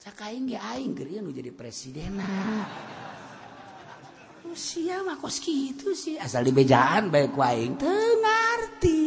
Cakaing 0.00 0.48
ge 0.48 0.58
aing 0.58 0.92
keur 0.96 1.08
nu 1.20 1.30
jadi 1.30 1.52
presiden. 1.52 2.16
Oh, 2.16 2.98
Usia 4.50 5.04
mah 5.06 5.20
kos 5.20 5.38
kitu 5.38 5.94
sih. 5.94 6.18
Asal 6.18 6.42
dibejaan 6.42 7.12
bae 7.12 7.30
ku 7.30 7.38
aing 7.38 7.78
teu 7.78 8.18
ngarti. 8.18 9.02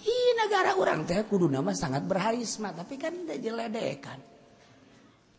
Ih 0.00 0.30
negara 0.38 0.76
urang 0.78 1.02
teh 1.08 1.24
kudu 1.26 1.48
nama 1.50 1.74
sangat 1.74 2.06
berharisma 2.06 2.70
tapi 2.76 2.94
kan 3.00 3.10
tidak 3.16 3.40
jeledekan. 3.42 4.20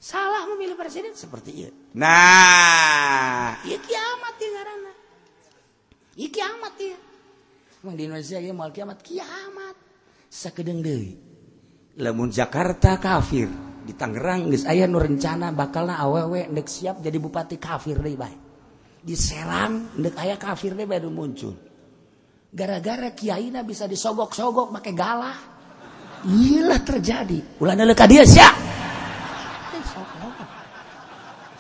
Salah 0.02 0.50
memilih 0.50 0.74
presiden 0.74 1.14
seperti 1.14 1.70
itu 1.70 1.74
nah 1.94 3.62
iya 3.62 3.78
kiamat 3.78 4.36
ya 4.42 4.50
karena 4.58 4.94
iya 6.18 6.30
kiamat 6.34 6.74
ya 6.82 6.98
Emang 7.82 7.98
di 7.98 8.06
Indonesia 8.06 8.38
ya 8.38 8.54
mau 8.54 8.70
kiamat 8.70 9.02
kiamat 9.02 9.76
sakedeng 10.30 10.82
deui 10.82 11.18
lamun 11.98 12.30
Jakarta 12.30 13.02
kafir 13.02 13.50
di 13.82 13.98
Tangerang 13.98 14.54
geus 14.54 14.70
aya 14.70 14.86
nu 14.86 15.02
rencana 15.02 15.50
bakalna 15.50 15.98
awewe 15.98 16.46
ndek 16.46 16.70
siap 16.70 17.02
jadi 17.02 17.18
bupati 17.18 17.58
kafir 17.58 17.98
deui 17.98 18.16
bae. 18.16 18.38
Di 19.02 19.18
Serang 19.18 19.98
ndek 19.98 20.16
aya 20.22 20.38
kafir 20.38 20.78
deui 20.78 20.86
baru 20.86 21.10
muncul. 21.10 21.58
Gara-gara 22.52 23.16
kiaina 23.18 23.66
bisa 23.66 23.90
disogok-sogok 23.90 24.70
make 24.70 24.94
galah. 24.94 25.36
Iyalah 26.22 26.82
terjadi. 26.86 27.58
Ulah 27.58 27.74
neuleuh 27.74 27.98
ka 27.98 28.06
dieu 28.06 28.22
sia. 28.22 28.71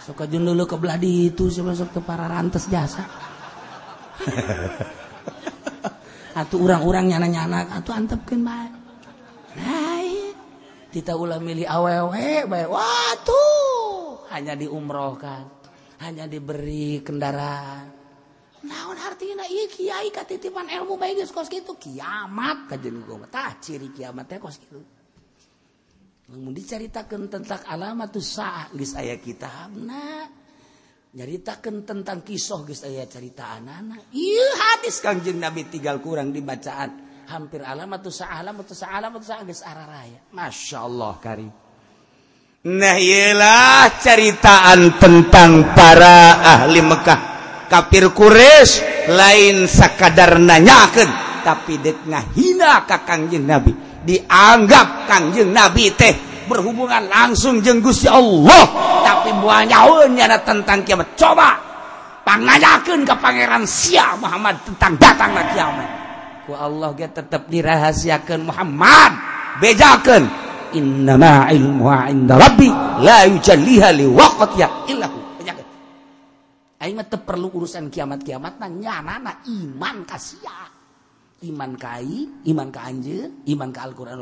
suka 0.02 0.26
jun 0.26 0.48
dulu 0.48 0.66
ke 0.66 0.76
belah 0.76 0.98
di 0.98 1.30
itu 1.30 1.48
sebesok 1.48 1.98
ke 1.98 2.00
para 2.02 2.26
rantes 2.26 2.66
jasa. 2.68 3.06
Atau 6.42 6.64
orang-orang 6.64 7.12
nyana-nyana 7.12 7.76
atau 7.76 7.92
antepkan 7.92 8.40
baik 8.40 8.72
nah 9.52 10.00
kita 10.96 11.20
ulah 11.20 11.44
milih 11.44 11.68
awewe 11.68 12.48
baik 12.48 12.72
watuh 12.72 14.32
hanya 14.32 14.56
diumrohkan 14.56 15.44
hanya 16.02 16.26
diberi 16.26 17.00
kendaraan. 17.06 17.86
Naon 18.62 18.98
artinya? 18.98 19.46
Iya 19.46 19.66
kiai 19.70 20.10
katitipan 20.10 20.70
ilmu 20.70 20.98
baik 20.98 21.30
kos 21.30 21.50
gitu 21.50 21.78
kiamat 21.78 22.70
kajen 22.70 23.06
gue 23.06 23.28
tah 23.30 23.58
ciri 23.62 23.94
kiamatnya 23.94 24.38
kos 24.38 24.62
gitu 24.62 24.82
namun 26.32 26.56
diceritakan 26.56 27.28
tentang 27.28 27.60
alamat 27.68 28.16
sah 28.24 28.72
guys 28.72 28.96
ayah 28.96 29.20
kita 29.20 29.68
nah 29.76 30.24
nyaritakan 31.12 31.84
tentang 31.84 32.24
kisah 32.24 32.64
geus 32.64 32.88
ayah 32.88 33.04
cerita 33.04 33.60
anak-anak 33.60 34.16
iya 34.16 34.48
hadis 34.56 35.04
kangjeng 35.04 35.44
nabi 35.44 35.68
tinggal 35.68 36.00
kurang 36.00 36.32
dibacaan. 36.32 37.12
Hampir 37.28 37.64
alamat 37.68 38.08
sah 38.08 38.32
alamat 38.32 38.64
sah 38.72 38.96
alamat 38.96 39.22
sah 39.28 39.44
guys 39.44 39.60
arah 39.60 39.88
raya. 39.92 40.20
Masya 40.32 40.78
Allah 40.80 41.14
kari 41.20 41.48
nah 42.62 42.96
iyalah 42.96 43.92
ceritaan 44.00 44.96
tentang 45.04 45.76
para 45.76 46.40
ahli 46.40 46.80
Mekah. 46.80 47.20
Kafir 47.68 48.08
Quraisy 48.16 49.12
lain 49.12 49.68
sakadar 49.68 50.40
nanyakan 50.40 51.12
tapi 51.44 51.76
dek 51.76 52.08
ngahina 52.08 52.88
ka 52.88 53.04
kangjeng 53.04 53.44
nabi. 53.44 53.91
dianggap 54.06 55.06
Kangjeng 55.10 55.54
Nabi 55.54 55.94
teh 55.94 56.14
berhubungan 56.50 57.08
langsung 57.08 57.62
jeung 57.64 57.80
Gusti 57.80 58.10
Allah. 58.10 58.64
Tapi 59.02 59.30
buahnya 59.40 59.78
nyaun 59.78 60.10
nyana 60.18 60.38
tentang 60.42 60.84
kiamat. 60.84 61.16
Coba 61.16 61.58
pangajakeun 62.28 63.08
ke 63.08 63.16
Pangeran 63.18 63.64
Sia 63.66 64.18
Muhammad 64.18 64.62
tentang 64.68 64.98
datangna 65.00 65.44
kiamat. 65.54 65.90
Ku 66.50 66.58
Allah 66.58 66.90
ge 66.98 67.08
tetep 67.08 67.48
dirahasiakeun 67.48 68.42
Muhammad. 68.46 69.12
Bejakeun 69.62 70.24
innama 70.76 71.52
ilmu 71.52 71.86
inda 72.08 72.40
rabbi 72.40 72.70
la 73.04 73.28
yujalliha 73.28 73.90
liwaqtiha 73.94 74.68
illa 74.90 75.08
hu. 75.08 75.20
Aing 76.82 76.98
mah 76.98 77.06
perlu 77.06 77.54
urusan 77.54 77.94
kiamat-kiamat 77.94 78.58
nya 78.82 79.06
nana 79.06 79.46
iman 79.46 80.02
kasih 80.02 80.42
iman 81.42 81.72
kai 81.74 82.46
iman 82.50 82.68
ke 82.70 82.80
Anj 82.80 83.08
iman 83.50 83.70
ke 83.74 83.80
Alquran 83.82 84.18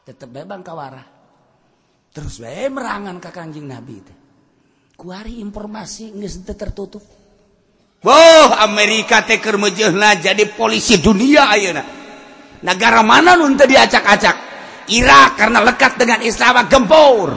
tetap 0.00 0.28
bebang 0.32 0.64
kawarah. 0.64 1.06
Terus 2.10 2.42
merangan 2.42 3.22
Ka 3.22 3.30
Kanjing 3.30 3.70
nabi 3.70 4.02
kuari 4.98 5.40
informasi 5.40 6.12
tertutup. 6.44 7.00
Wow 8.00 8.56
Amerika 8.64 9.24
teker 9.24 9.60
mejehna 9.60 10.16
jadi 10.16 10.48
polisi 10.56 11.00
dunia 11.00 11.52
Auna 11.52 11.84
negara 12.64 13.04
mana 13.04 13.36
untuk 13.40 13.68
diacak-acak? 13.68 14.48
Irak 14.90 15.38
karena 15.38 15.60
lekat 15.62 16.00
dengan 16.00 16.18
Islam 16.24 16.66
gempur 16.66 17.28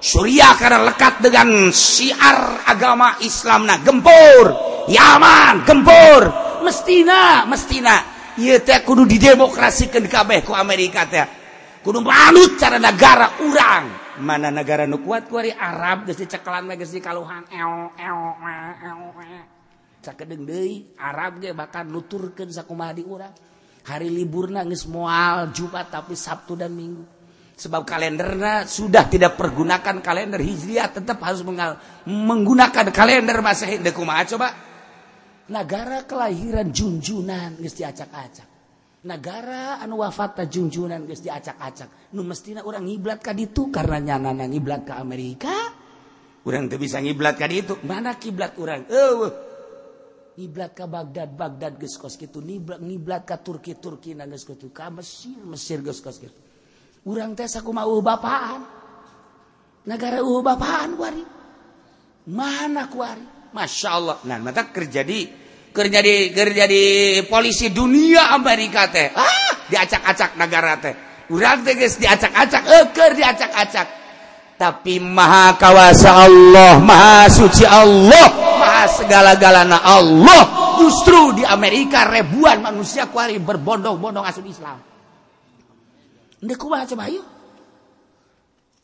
Surya 0.00 0.56
karena 0.56 0.88
lekat 0.88 1.20
dengan 1.20 1.68
syiar 1.70 2.64
agama 2.64 3.20
Islam 3.20 3.68
nah 3.68 3.78
gempur 3.84 4.44
Yaman 4.88 5.62
gempur 5.68 6.49
mestina 6.62 7.44
mestina. 7.48 7.96
Mestina 8.38 8.78
kudu 8.86 9.04
didemokrasikan 9.04 10.06
kabeh 10.06 10.46
ku 10.46 10.56
Amerika 10.56 11.04
teh. 11.04 11.26
Kudu 11.80 12.04
manut 12.04 12.60
cara 12.60 12.76
negara 12.76 13.40
urang. 13.40 13.84
Mana 14.20 14.52
negara 14.52 14.84
nu 14.84 15.00
kuat 15.00 15.32
ku 15.32 15.40
ari 15.40 15.48
Arab 15.52 16.04
geus 16.04 16.20
dicekelan 16.20 16.68
mah 16.68 16.76
geus 16.76 16.92
dikaluhan 16.92 17.48
eo 17.48 17.88
eo 17.96 18.20
cakedeung 20.00 20.44
deui 20.48 20.96
Arab 20.96 21.40
ge 21.40 21.52
bakal 21.56 21.88
nuturkeun 21.88 22.52
sakumaha 22.52 22.92
di 22.92 23.04
urang. 23.04 23.32
Hari 23.88 24.12
liburna 24.12 24.60
geus 24.68 24.84
moal 24.84 25.52
Jumat 25.56 25.88
tapi 25.88 26.12
Sabtu 26.12 26.52
dan 26.52 26.76
Minggu. 26.76 27.04
Sebab 27.60 27.84
kalendernya 27.84 28.64
sudah 28.64 29.04
tidak 29.08 29.36
pergunakan 29.36 30.00
kalender 30.00 30.40
Hijriah 30.40 30.96
tetap 30.96 31.20
harus 31.20 31.44
menggunakan 32.08 32.88
kalender 32.88 33.36
Masehi 33.44 33.80
deuk 33.80 33.96
kumaha 33.96 34.24
coba? 34.24 34.69
negara 35.50 36.06
kelahiran 36.06 36.70
junjunan 36.70 37.58
geus 37.58 37.74
diacak-acak. 37.74 38.48
Negara 39.00 39.82
anu 39.82 40.00
wafata 40.00 40.46
junjunan 40.46 41.04
geus 41.04 41.20
diacak-acak. 41.20 42.14
Nu 42.14 42.22
mestina 42.22 42.62
orang 42.62 42.86
ngiblat 42.86 43.18
ka 43.18 43.34
ditu 43.34 43.68
karena 43.68 44.14
nyanana 44.14 44.46
ngiblat 44.46 44.86
ke 44.86 44.94
Amerika. 44.94 45.54
Orang 46.46 46.70
teu 46.70 46.78
bisa 46.78 47.02
ngiblat 47.02 47.36
ka 47.36 47.50
ditu. 47.50 47.76
Mana 47.84 48.16
kiblat 48.16 48.54
orang 48.56 48.86
eueuh. 48.86 49.32
Ngiblat 50.38 50.72
ka 50.72 50.86
Baghdad 50.86 51.34
Baghdad 51.34 51.76
geus 51.76 51.98
kos 51.98 52.14
kitu. 52.14 52.40
Ngiblat, 52.40 53.26
ka 53.26 53.36
Turki 53.42 53.76
Turki 53.76 54.14
na 54.14 54.30
geus 54.30 54.46
kitu. 54.46 54.70
Ka 54.70 54.88
Mesir 54.88 55.36
Mesir 55.42 55.82
geus 55.82 55.98
kos 55.98 56.22
kitu. 56.22 56.38
Urang 57.10 57.34
teh 57.34 57.50
sakumaha 57.50 57.90
bapaan. 58.00 58.62
Negara 59.80 60.20
uh 60.20 60.40
bapaan 60.44 60.90
kuari? 60.94 61.24
Mana 62.28 62.84
kuari? 62.92 63.39
Masya 63.50 63.88
Allah 63.90 64.16
nah 64.30 64.38
mata 64.38 64.70
kerja 64.70 65.02
di 65.02 65.26
kerja 65.70 65.98
di 66.02 66.34
kerja 66.34 66.64
di 66.66 66.82
polisi 67.26 67.70
dunia 67.70 68.30
Amerika 68.34 68.90
teh. 68.90 69.10
Ah 69.10 69.66
diacak-acak 69.70 70.38
negara 70.38 70.78
teh. 70.78 70.94
Urang 71.30 71.62
teh 71.62 71.74
geus 71.78 71.98
diacak-acak 71.98 72.62
eukeur 72.66 73.10
diacak-acak. 73.14 73.88
Tapi 74.60 75.00
maha 75.00 75.56
kawasa 75.56 76.28
Allah 76.28 76.76
maha 76.78 77.26
suci 77.32 77.64
Allah 77.66 78.28
maha 78.58 78.84
segala-galana 78.86 79.78
Allah. 79.82 80.42
Justru 80.78 81.42
di 81.42 81.44
Amerika 81.46 82.06
ribuan 82.06 82.62
manusia 82.62 83.10
kuari 83.10 83.38
berbondong-bondong 83.40 84.26
asup 84.26 84.46
Islam. 84.46 84.78
Ndek 86.40 86.56
kumaha 86.56 86.86
coba 86.88 87.10
yuk 87.10 87.39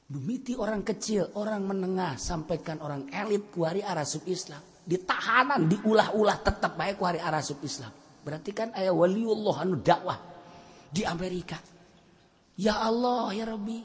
Dumiti 0.06 0.54
orang 0.54 0.86
kecil, 0.86 1.34
orang 1.34 1.66
menengah, 1.66 2.14
sampaikan 2.14 2.78
orang 2.78 3.10
elit 3.10 3.50
kuari 3.50 3.82
arasub 3.82 4.22
Islam. 4.30 4.62
Ditahanan, 4.86 5.66
diulah-ulah 5.66 6.46
tetap 6.46 6.78
baik 6.78 7.02
kuari 7.02 7.18
arasub 7.18 7.58
Islam. 7.66 7.90
Berarti 8.22 8.54
kan 8.54 8.70
ayah 8.78 8.94
waliullah 8.94 9.66
anu 9.66 9.82
dakwah 9.82 10.14
di 10.94 11.02
Amerika. 11.02 11.58
Ya 12.54 12.78
Allah, 12.78 13.34
ya 13.34 13.50
Rabbi. 13.50 13.82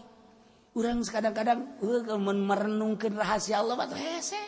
Orang 0.77 1.01
kadang-kadang 1.03 1.81
merenungkan 2.21 3.17
rahasia 3.17 3.59
Allah 3.59 3.75
batu 3.75 3.97
hese. 3.97 4.39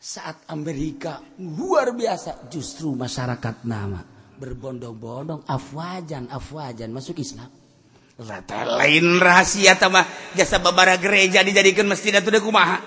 Saat 0.00 0.48
Amerika 0.48 1.20
luar 1.36 1.92
biasa 1.92 2.48
justru 2.48 2.96
masyarakat 2.96 3.64
nama 3.68 4.00
berbondong-bondong 4.36 5.48
afwajan 5.48 6.28
afwajan 6.28 6.92
masuk 6.92 7.16
Islam 7.16 7.48
lain 8.16 9.20
rahasia 9.20 9.76
tamah 9.76 10.08
jasa 10.32 10.56
babara 10.56 10.96
gereja 10.96 11.44
dijadikan 11.44 11.84
masjid 11.84 12.16
atau 12.16 12.32
kumaha? 12.40 12.80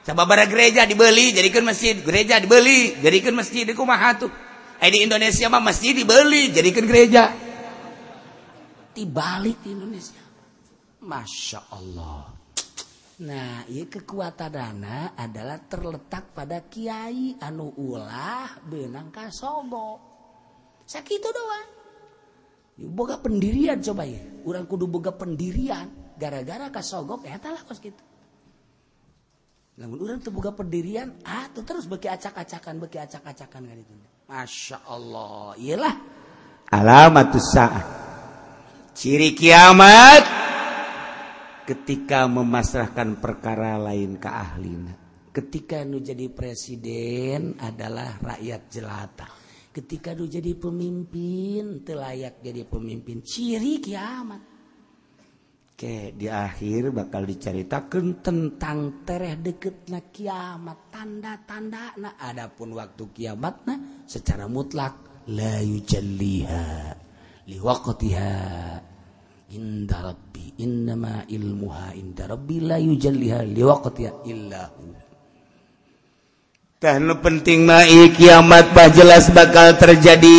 Sababara 0.00 0.48
gereja 0.48 0.88
dibeli 0.88 1.32
jadikan 1.32 1.64
masjid. 1.64 1.96
Gereja 1.96 2.40
dibeli 2.40 2.96
jadikan 3.04 3.36
masjid 3.36 3.68
di 3.68 3.76
kumaha 3.76 4.16
tuh 4.16 4.32
eh, 4.80 4.88
di 4.88 5.04
Indonesia 5.04 5.48
mah 5.52 5.60
masjid 5.64 5.92
dibeli 5.92 6.52
jadikan 6.52 6.84
gereja. 6.88 7.32
Dibalik 8.96 9.60
di 9.64 9.70
Indonesia. 9.76 10.20
Masya 11.00 11.60
Allah. 11.72 12.28
Nah 13.20 13.68
ya 13.68 13.84
kekuatan 13.84 14.48
dana 14.48 15.12
adalah 15.16 15.60
terletak 15.68 16.32
pada 16.32 16.64
kiai 16.64 17.36
anu 17.40 17.72
ulah 17.76 18.60
benang 18.64 19.12
kasogo 19.12 20.00
sakit 20.88 21.20
doang. 21.20 21.79
Boga 22.88 23.20
pendirian 23.20 23.80
coba 23.84 24.08
ya. 24.08 24.20
Orang 24.48 24.64
kudu 24.64 24.88
boga 24.88 25.12
pendirian. 25.12 26.16
Gara-gara 26.16 26.68
kasogok 26.68 27.24
ya 27.24 27.40
lah 27.40 27.64
kos 27.64 27.80
gitu 27.80 28.10
namun 29.80 29.96
orang 30.04 30.20
tuh 30.20 30.28
boga 30.28 30.52
pendirian 30.52 31.16
ah 31.24 31.48
tuh 31.48 31.64
terus 31.64 31.88
bagi 31.88 32.04
acak-acakan 32.04 32.84
bagi 32.84 33.00
acak-acakan 33.00 33.62
kan 33.64 33.78
itu 33.80 33.94
masya 34.28 34.84
Allah. 34.84 35.56
Iyalah 35.56 35.94
alamat 36.68 37.32
saat 37.40 37.86
ciri 38.92 39.32
kiamat. 39.32 40.24
Ketika 41.64 42.26
memasrahkan 42.26 43.22
perkara 43.22 43.78
lain 43.78 44.18
ke 44.18 44.26
ahlina. 44.26 44.90
Ketika 45.30 45.86
nu 45.86 46.02
jadi 46.02 46.26
presiden 46.26 47.54
adalah 47.62 48.18
rakyat 48.18 48.62
jelata 48.66 49.39
ketika 49.70 50.14
Du 50.18 50.26
jadi 50.26 50.54
pemimpin 50.58 51.86
telayak 51.86 52.42
jadi 52.42 52.66
pemimpin. 52.66 53.22
Ciri 53.22 53.78
kiamat. 53.78 54.42
Oke, 55.80 56.12
di 56.12 56.28
akhir 56.28 56.92
bakal 56.92 57.24
diceritakan 57.24 58.20
tentang 58.20 59.00
tereh 59.08 59.40
deket 59.40 59.88
na 59.88 60.04
kiamat. 60.04 60.92
Tanda-tanda 60.92 61.96
nah 61.96 62.20
adapun 62.20 62.76
waktu 62.76 63.08
kiamat 63.16 63.64
nah 63.64 63.78
secara 64.04 64.44
mutlak 64.44 65.24
la 65.32 65.64
yujalliha 65.64 66.68
liwaqtiha 67.48 68.30
inda 69.56 69.98
rabbi. 70.04 70.60
Innama 70.60 71.24
ilmuha 71.24 71.96
inda 71.96 72.28
rabbi 72.28 72.60
la 72.60 72.76
yujalliha 72.76 73.48
liwaqtiha 73.48 74.28
illahu 74.28 74.99
Tahnu 76.80 77.20
penting 77.20 77.68
mai 77.68 78.08
kiamat 78.16 78.72
bah 78.72 78.88
jelas 78.88 79.28
bakal 79.28 79.76
terjadi. 79.76 80.32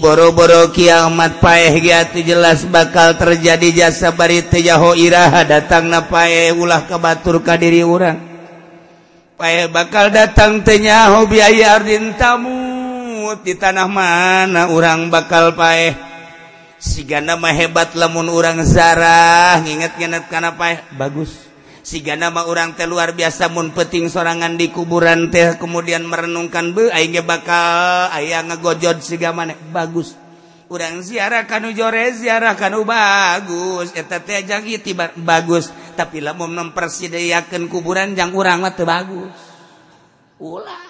Boro-boro 0.00 0.72
kiamat 0.72 1.36
paeh 1.36 1.68
giati 1.84 2.24
jelas 2.24 2.64
bakal 2.64 3.12
terjadi 3.20 3.76
jasa 3.76 4.16
bari 4.16 4.40
teu 4.48 4.96
iraha 4.96 5.44
datang 5.44 5.92
na 5.92 6.00
paeh 6.08 6.56
ulah 6.56 6.88
kabatur 6.88 7.44
ka 7.44 7.60
diri 7.60 7.84
urang. 7.84 8.16
Paeh 9.36 9.68
bakal 9.68 10.08
datang 10.08 10.64
teu 10.64 10.80
nyaho 10.80 11.28
biaya 11.28 11.76
ardin 11.76 12.16
tamu 12.16 13.36
di 13.44 13.52
tanah 13.52 13.92
mana 13.92 14.72
urang 14.72 15.12
bakal 15.12 15.52
paeh. 15.52 15.92
Sigana 16.80 17.36
mah 17.36 17.52
hebat 17.52 17.92
lamun 18.00 18.32
urang 18.32 18.64
zarah 18.64 19.60
nginget-nginget 19.60 20.32
kana 20.32 20.56
paeh 20.56 20.80
bagus. 20.96 21.51
siga 21.82 22.14
nama 22.14 22.46
orang 22.46 22.78
teh 22.78 22.86
luar 22.86 23.12
biasa 23.12 23.50
mun 23.50 23.74
peting 23.74 24.06
sorangan 24.06 24.54
di 24.54 24.70
kuburan 24.70 25.28
teh 25.28 25.58
kemudian 25.58 26.06
merenungkan 26.06 26.72
be 26.72 26.88
aing 26.94 27.18
bakal 27.26 28.08
aya 28.14 28.40
ngegojod 28.46 29.02
siga 29.02 29.34
maneh. 29.34 29.58
Bagus. 29.74 30.14
Urang 30.72 31.04
ziarah 31.04 31.44
kanu 31.44 31.76
jore 31.76 32.16
ziarah 32.16 32.56
kanu 32.56 32.86
bagus. 32.88 33.92
Eta 33.92 34.24
teh 34.24 34.40
jang 34.46 34.64
tiba 34.80 35.12
bagus. 35.20 35.68
Tapi 35.92 36.24
lamun 36.24 36.56
mempersediakeun 36.56 37.68
kuburan 37.68 38.16
jang 38.16 38.32
urang 38.32 38.64
mah 38.64 38.72
teu 38.72 38.88
bagus. 38.88 39.36
Ulah. 40.40 40.88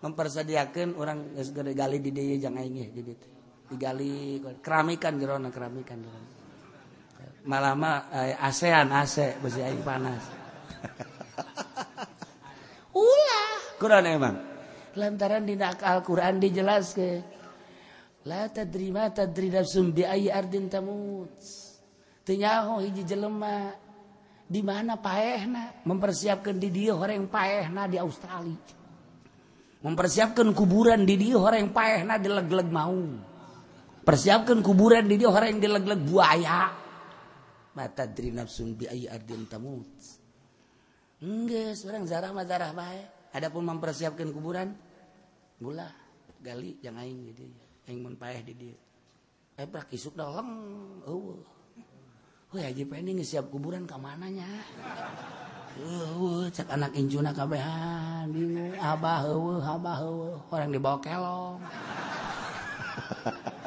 Mempersediakeun 0.00 0.94
urang 0.94 1.34
geus 1.34 1.50
gali 1.52 1.98
di 1.98 2.14
dieu 2.14 2.38
jang 2.38 2.54
aing 2.56 2.94
di 2.94 3.02
ditu 3.02 3.28
digali 3.70 4.42
keramikan 4.58 5.14
jerona 5.14 5.54
keramikan 5.54 6.02
jerona. 6.02 6.39
malama 7.44 8.08
eh, 8.12 8.36
ASEAN 8.36 8.92
AC 8.92 9.40
besi 9.40 9.64
aing 9.64 9.80
panas. 9.80 10.20
Ulah, 12.96 13.50
Quran 13.80 14.04
emang. 14.06 14.36
Lantaran 14.98 15.46
di 15.46 15.54
Al-Quran 15.56 16.42
dijelas 16.42 16.92
ke. 16.92 17.22
La 18.28 18.52
tadri 18.52 18.92
ma 18.92 19.08
tadri 19.08 19.48
nafsum 19.48 19.96
bi 19.96 20.04
ayi 20.04 20.28
ardin 20.28 20.68
tamut. 20.68 21.32
Tenyaho 22.20 22.84
hiji 22.84 23.08
jelema 23.08 23.72
di 24.44 24.60
mana 24.60 25.00
paehna 25.00 25.80
mempersiapkan 25.86 26.58
di 26.58 26.68
dia 26.68 26.92
orang 26.92 27.30
paehna 27.30 27.88
di 27.88 27.96
Australia. 27.96 28.60
Mempersiapkan 29.80 30.52
kuburan 30.52 31.08
di 31.08 31.16
dia 31.16 31.40
orang 31.40 31.72
paehna 31.72 32.20
di 32.20 32.28
leg-leg 32.28 32.68
mau. 32.68 33.00
Persiapkan 34.04 34.60
kuburan 34.60 35.08
di 35.08 35.16
dia 35.16 35.32
orang 35.32 35.56
yang 35.56 35.62
di 35.64 35.70
leg-leg 35.72 36.00
buaya. 36.04 36.79
Mata 37.76 38.04
nafsun 38.06 38.74
bi 38.74 38.86
ardin 38.86 39.46
tamut. 39.46 39.90
Enggak 41.20 41.76
seorang 41.76 42.08
zarah 42.08 42.32
mah 42.32 42.46
zarah 42.48 42.72
baik 42.72 43.36
adapun 43.36 43.68
mempersiapkan 43.68 44.32
kuburan 44.32 44.72
gula 45.60 45.92
gali 46.40 46.80
jangan 46.80 47.04
aing 47.04 47.20
gitu 47.30 47.44
aing 47.84 48.00
mun 48.00 48.16
paeh 48.16 48.40
di 48.40 48.56
dieu 48.56 48.76
eh 49.60 49.68
prak 49.68 49.92
isuk 49.92 50.16
dah 50.16 50.40
leng. 50.40 50.50
Eueuh. 51.04 51.44
Wah, 52.50 52.66
Haji 52.66 52.82
Pendi 52.88 53.14
ngesiap 53.14 53.52
kuburan 53.52 53.84
ke 53.84 53.94
mananya? 54.00 54.48
Eueuh, 55.78 56.50
cek 56.50 56.66
anak 56.72 56.96
injuna 56.96 57.30
kabehan, 57.30 58.32
bingung. 58.32 58.74
Abah 58.80 59.28
eueuh, 59.28 59.62
abah 59.62 60.02
eueuh, 60.02 60.40
orang 60.50 60.72
dibawa 60.72 60.98
kelong. 60.98 61.60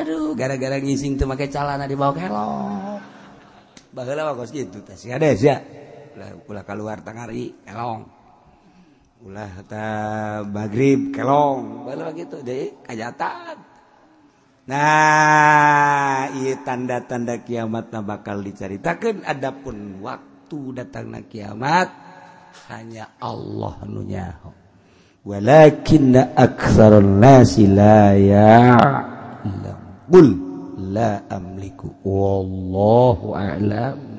Aduh, 0.00 0.32
gara-gara 0.32 0.80
ngising 0.80 1.20
tuh 1.20 1.28
pakai 1.28 1.52
celana 1.52 1.84
di 1.84 1.92
bawah 1.92 2.16
kelong. 2.16 3.00
Baheula 3.92 4.32
mah 4.32 4.46
gitu 4.48 4.80
teh. 4.80 4.96
Ada 5.12 5.28
ya. 5.36 5.56
Ulah 6.16 6.30
ulah 6.48 6.64
keluar 6.64 6.96
tangari 7.04 7.52
kelong. 7.66 8.08
Ulah 9.28 9.52
ta 9.68 9.86
maghrib 10.48 11.12
kelong. 11.12 11.84
Baheula 11.84 12.16
gitu 12.16 12.40
deh 12.40 12.80
kajatan. 12.80 13.68
Nah, 14.70 16.30
iya 16.30 16.54
tanda-tanda 16.62 17.42
kiamat 17.42 17.90
nah 17.90 18.06
bakal 18.06 18.40
diceritakan. 18.40 19.26
Adapun 19.26 19.98
waktu 20.00 20.58
datangnya 20.80 21.26
kiamat 21.26 21.88
hanya 22.70 23.18
Allah 23.18 23.74
nu 23.90 24.06
nyaho. 24.06 24.54
Walakinna 25.26 26.32
aktsarun 26.38 27.18
nasi 27.18 27.66
la 27.66 28.14
ya'lam. 28.14 29.09
قل 30.12 30.36
لا 30.78 31.36
أملك. 31.36 31.80
والله 32.04 33.32
أعلم. 33.34 34.09